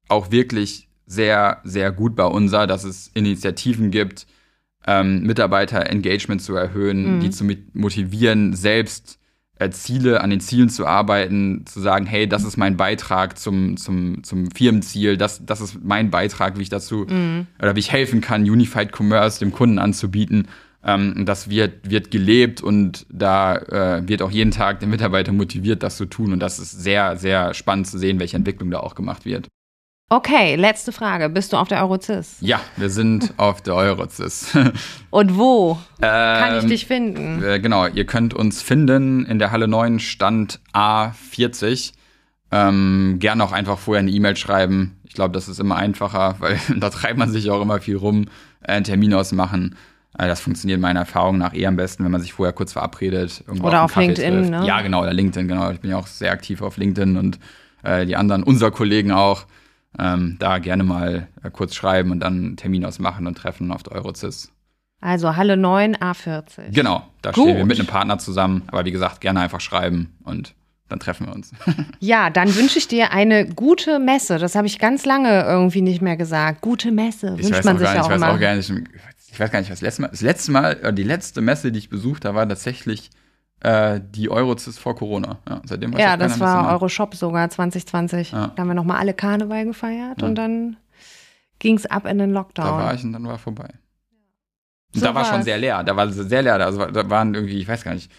auch 0.09 0.31
wirklich 0.31 0.89
sehr, 1.07 1.61
sehr 1.65 1.91
gut 1.91 2.17
bei 2.17 2.25
unser, 2.25 2.67
dass 2.67 2.85
es 2.85 3.11
Initiativen 3.15 3.91
gibt, 3.91 4.27
ähm, 4.87 5.23
Mitarbeiter-Engagement 5.23 6.41
zu 6.41 6.55
erhöhen, 6.55 7.17
mhm. 7.17 7.21
die 7.21 7.31
zu 7.31 7.45
motivieren, 7.73 8.55
selbst 8.55 9.19
äh, 9.59 9.71
Ziele, 9.71 10.21
an 10.21 10.31
den 10.31 10.41
Zielen 10.41 10.69
zu 10.69 10.87
arbeiten, 10.87 11.65
zu 11.67 11.81
sagen, 11.81 12.07
hey, 12.07 12.29
das 12.29 12.45
ist 12.45 12.57
mein 12.57 12.77
Beitrag 12.77 13.39
zum, 13.39 13.77
zum, 13.77 14.23
zum 14.23 14.51
Firmenziel, 14.51 15.17
das, 15.17 15.45
das 15.45 15.61
ist 15.61 15.83
mein 15.83 16.11
Beitrag, 16.11 16.59
wie 16.59 16.63
ich 16.63 16.69
dazu 16.69 17.07
mhm. 17.09 17.47
oder 17.59 17.75
wie 17.75 17.81
ich 17.81 17.93
helfen 17.93 18.21
kann, 18.21 18.43
Unified 18.43 18.93
Commerce 18.97 19.41
dem 19.41 19.53
Kunden 19.53 19.79
anzubieten. 19.79 20.49
Ähm, 20.85 21.25
das 21.27 21.51
wird, 21.51 21.91
wird 21.91 22.11
gelebt 22.11 22.63
und 22.63 23.07
da 23.11 23.57
äh, 23.57 24.09
wird 24.09 24.23
auch 24.23 24.31
jeden 24.31 24.53
Tag 24.53 24.81
der 24.81 24.89
Mitarbeiter 24.89 25.33
motiviert, 25.33 25.83
das 25.83 25.97
zu 25.97 26.07
tun. 26.07 26.33
Und 26.33 26.41
das 26.41 26.59
ist 26.59 26.73
sehr, 26.73 27.17
sehr 27.17 27.55
spannend 27.55 27.89
zu 27.89 27.99
sehen, 27.99 28.21
welche 28.21 28.37
Entwicklung 28.37 28.71
da 28.71 28.81
auch 28.81 28.95
gemacht 28.95 29.25
wird. 29.25 29.49
Okay, 30.11 30.55
letzte 30.55 30.91
Frage. 30.91 31.29
Bist 31.29 31.53
du 31.53 31.59
auf 31.59 31.69
der 31.69 31.83
Eurozis? 31.83 32.39
Ja, 32.41 32.61
wir 32.77 32.89
sind 32.89 33.35
auf 33.37 33.61
der 33.61 33.75
Eurozis. 33.75 34.57
Und 35.11 35.37
wo 35.37 35.79
ähm, 36.01 36.03
kann 36.03 36.59
ich 36.59 36.65
dich 36.65 36.87
finden? 36.87 37.43
Äh, 37.43 37.61
genau, 37.61 37.87
ihr 37.87 38.07
könnt 38.07 38.33
uns 38.33 38.63
finden 38.63 39.27
in 39.27 39.39
der 39.39 39.51
Halle 39.51 39.69
9, 39.69 39.99
Stand 39.99 40.61
A40. 40.73 41.93
Ähm, 42.51 43.17
gerne 43.19 43.45
auch 43.45 43.53
einfach 43.53 43.79
vorher 43.79 44.01
eine 44.01 44.11
E-Mail 44.11 44.37
schreiben. 44.37 44.99
Ich 45.05 45.13
glaube, 45.13 45.33
das 45.33 45.49
ist 45.49 45.61
immer 45.61 45.77
einfacher, 45.77 46.37
weil 46.39 46.59
da 46.75 46.89
treibt 46.89 47.19
man 47.19 47.31
sich 47.31 47.51
auch 47.51 47.61
immer 47.61 47.81
viel 47.81 47.97
rum, 47.97 48.29
äh, 48.63 48.73
einen 48.73 48.85
Termin 48.85 49.13
ausmachen. 49.13 49.77
Äh, 50.19 50.27
das 50.27 50.41
funktioniert 50.41 50.81
meiner 50.81 51.01
Erfahrung 51.01 51.39
nach 51.39 51.55
eher 51.55 51.69
am 51.69 51.77
besten, 51.77 52.05
wenn 52.05 52.11
man 52.11 52.21
sich 52.21 52.33
vorher 52.33 52.53
kurz 52.53 52.73
verabredet. 52.73 53.45
Oder 53.63 53.85
auf, 53.85 53.97
auf 53.97 54.03
LinkedIn, 54.03 54.51
ne? 54.51 54.67
Ja, 54.67 54.83
genau, 54.83 55.03
oder 55.03 55.13
LinkedIn, 55.13 55.49
genau. 55.49 55.71
Ich 55.71 55.81
bin 55.81 55.91
ja 55.91 55.97
auch 55.97 56.07
sehr 56.07 56.33
aktiv 56.33 56.61
auf 56.61 56.77
LinkedIn 56.77 57.17
und 57.17 57.39
äh, 57.85 58.05
die 58.05 58.17
anderen, 58.17 58.43
unser 58.43 58.71
Kollegen 58.71 59.13
auch 59.13 59.47
ähm, 59.99 60.37
da 60.39 60.59
gerne 60.59 60.85
mal 60.85 61.29
äh, 61.43 61.51
kurz 61.51 61.75
schreiben 61.75 62.11
und 62.11 62.21
dann 62.21 62.35
einen 62.35 62.57
Termin 62.57 62.85
ausmachen 62.85 63.27
und 63.27 63.37
treffen 63.37 63.71
auf 63.73 63.83
der 63.83 63.95
Eurozis. 63.95 64.53
Also 65.01 65.37
Halle 65.37 65.57
9, 65.57 65.97
A40. 65.97 66.73
Genau, 66.73 67.07
da 67.23 67.31
Gut. 67.31 67.45
stehen 67.45 67.57
wir 67.57 67.65
mit 67.65 67.79
einem 67.79 67.87
Partner 67.87 68.19
zusammen. 68.19 68.65
Aber 68.67 68.85
wie 68.85 68.91
gesagt, 68.91 69.21
gerne 69.21 69.41
einfach 69.41 69.61
schreiben 69.61 70.17
und 70.25 70.55
dann 70.89 70.99
treffen 70.99 71.27
wir 71.27 71.35
uns. 71.35 71.53
ja, 72.01 72.31
dann 72.31 72.55
wünsche 72.57 72.79
ich 72.79 72.89
dir 72.89 73.13
eine 73.13 73.47
gute 73.47 73.99
Messe. 74.01 74.39
Das 74.39 74.57
habe 74.57 74.67
ich 74.67 74.79
ganz 74.79 75.05
lange 75.05 75.45
irgendwie 75.45 75.83
nicht 75.83 76.03
mehr 76.03 76.17
gesagt. 76.17 76.63
Gute 76.63 76.91
Messe 76.91 77.37
ich 77.39 77.45
wünscht 77.49 77.65
man 77.65 77.79
sich 77.79 77.87
ja 77.87 78.03
auch, 78.03 78.11
ich 78.11 78.21
weiß 78.21 78.23
auch 78.23 78.41
gar 78.41 78.57
nicht. 78.57 78.73
Ich 79.31 79.39
weiß 79.39 79.51
gar 79.51 79.61
nicht, 79.61 79.71
was 79.71 79.81
das 79.81 79.83
letzte 79.83 80.03
Mal. 80.03 80.09
Das 80.09 80.21
letzte 80.21 80.53
Mal, 80.53 80.73
äh, 80.83 80.93
die 80.93 81.03
letzte 81.03 81.41
Messe, 81.41 81.73
die 81.73 81.79
ich 81.79 81.89
besucht 81.89 82.25
habe, 82.25 82.37
war 82.37 82.49
tatsächlich 82.49 83.11
äh, 83.61 84.01
die 84.03 84.31
Eurozis 84.31 84.79
vor 84.79 84.95
Corona. 84.97 85.39
Ja, 85.49 85.61
seitdem 85.65 85.93
ja 85.95 86.17
das 86.17 86.41
war 86.41 86.73
Euroshop 86.73 87.15
sogar 87.15 87.49
2020. 87.51 88.33
Ja. 88.33 88.49
Da 88.49 88.63
haben 88.63 88.69
wir 88.69 88.75
nochmal 88.75 88.99
alle 88.99 89.15
Karneval 89.15 89.65
gefeiert 89.65 90.23
ja. 90.23 90.29
und 90.29 90.37
dann 90.37 90.77
ging 91.59 91.77
es 91.77 91.87
ab 91.87 92.07
in 92.07 92.19
den 92.19 92.31
Lockdown. 92.31 92.67
Da 92.67 92.73
war 92.73 92.95
ich 92.95 93.05
und 93.05 93.13
dann 93.13 93.27
war 93.27 93.39
vorbei. 93.39 93.69
So 94.93 95.05
da 95.05 95.15
war 95.15 95.25
schon 95.25 95.43
sehr 95.43 95.59
leer. 95.59 95.83
Da 95.85 95.97
war 95.97 96.09
sehr 96.11 96.43
leer. 96.43 96.55
Also 96.65 96.87
da 96.87 97.11
waren 97.11 97.35
irgendwie, 97.35 97.59
ich 97.59 97.69
weiß 97.69 97.85
gar 97.85 97.95
nicht, 97.95 98.11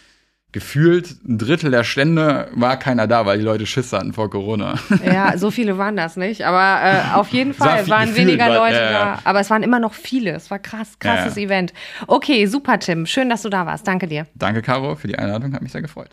gefühlt 0.52 1.24
ein 1.28 1.38
Drittel 1.38 1.72
der 1.72 1.84
Stände 1.84 2.50
war 2.54 2.78
keiner 2.78 3.08
da, 3.08 3.26
weil 3.26 3.38
die 3.38 3.44
Leute 3.44 3.66
Schiss 3.66 3.94
hatten 3.94 4.14
vor 4.14 4.30
Corona. 4.30 4.76
Ja, 5.06 5.38
so 5.38 5.52
viele 5.52 5.78
waren 5.78 5.96
das 5.96 6.18
nicht. 6.18 6.44
Aber 6.44 6.82
äh, 6.84 7.16
auf 7.16 7.30
jeden 7.30 7.54
Fall 7.56 7.88
war 7.88 8.00
waren 8.00 8.16
weniger 8.16 8.50
war, 8.50 8.56
Leute 8.56 8.82
ja. 8.82 8.92
da. 8.92 9.20
Aber 9.24 9.40
es 9.40 9.50
waren 9.50 9.64
immer 9.64 9.80
noch 9.80 9.94
viele. 9.94 10.32
Es 10.32 10.50
war 10.50 10.60
krass, 10.60 10.98
krasses 11.00 11.36
ja, 11.36 11.44
Event. 11.44 11.74
Okay, 12.08 12.46
super, 12.46 12.80
Tim. 12.80 13.06
Schön, 13.06 13.30
dass 13.30 13.44
du 13.44 13.50
da 13.50 13.66
warst. 13.66 13.88
Danke 13.88 14.08
dir. 14.08 14.28
Danke, 14.36 14.62
Caro, 14.62 14.96
für 14.96 15.08
die 15.08 15.18
Einladung. 15.18 15.54
Hat 15.54 15.62
mich 15.62 15.72
sehr 15.72 15.82
gefreut. 15.82 16.10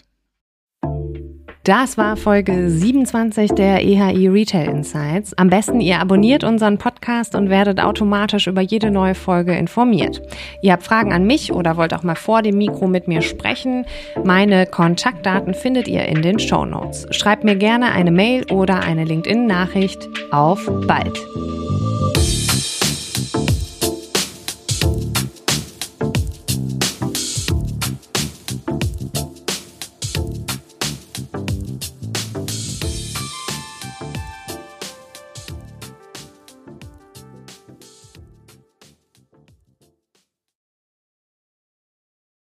Das 1.67 1.99
war 1.99 2.17
Folge 2.17 2.71
27 2.71 3.51
der 3.51 3.83
EHI 3.83 4.29
Retail 4.29 4.69
Insights. 4.69 5.37
Am 5.37 5.51
besten 5.51 5.81
ihr 5.81 5.99
abonniert 5.99 6.45
unseren 6.45 6.79
Podcast 6.79 7.35
und 7.35 7.51
werdet 7.51 7.81
automatisch 7.81 8.47
über 8.47 8.61
jede 8.61 8.93
neue 8.93 9.17
Folge 9.17 9.53
informiert. 9.53 10.23
Ihr 10.63 10.75
habt 10.75 10.85
Fragen 10.85 11.13
an 11.13 11.27
mich 11.27 11.53
oder 11.53 11.77
wollt 11.77 11.93
auch 11.93 12.05
mal 12.05 12.15
vor 12.15 12.43
dem 12.43 12.57
Mikro 12.57 12.87
mit 12.87 13.09
mir 13.09 13.21
sprechen? 13.21 13.85
Meine 14.23 14.67
Kontaktdaten 14.67 15.55
findet 15.55 15.89
ihr 15.89 16.05
in 16.05 16.23
den 16.23 16.39
Show 16.39 16.65
Notes. 16.65 17.09
Schreibt 17.11 17.43
mir 17.43 17.57
gerne 17.57 17.91
eine 17.91 18.13
Mail 18.13 18.45
oder 18.53 18.85
eine 18.85 19.03
LinkedIn-Nachricht. 19.03 20.09
Auf 20.31 20.71
bald! 20.87 21.19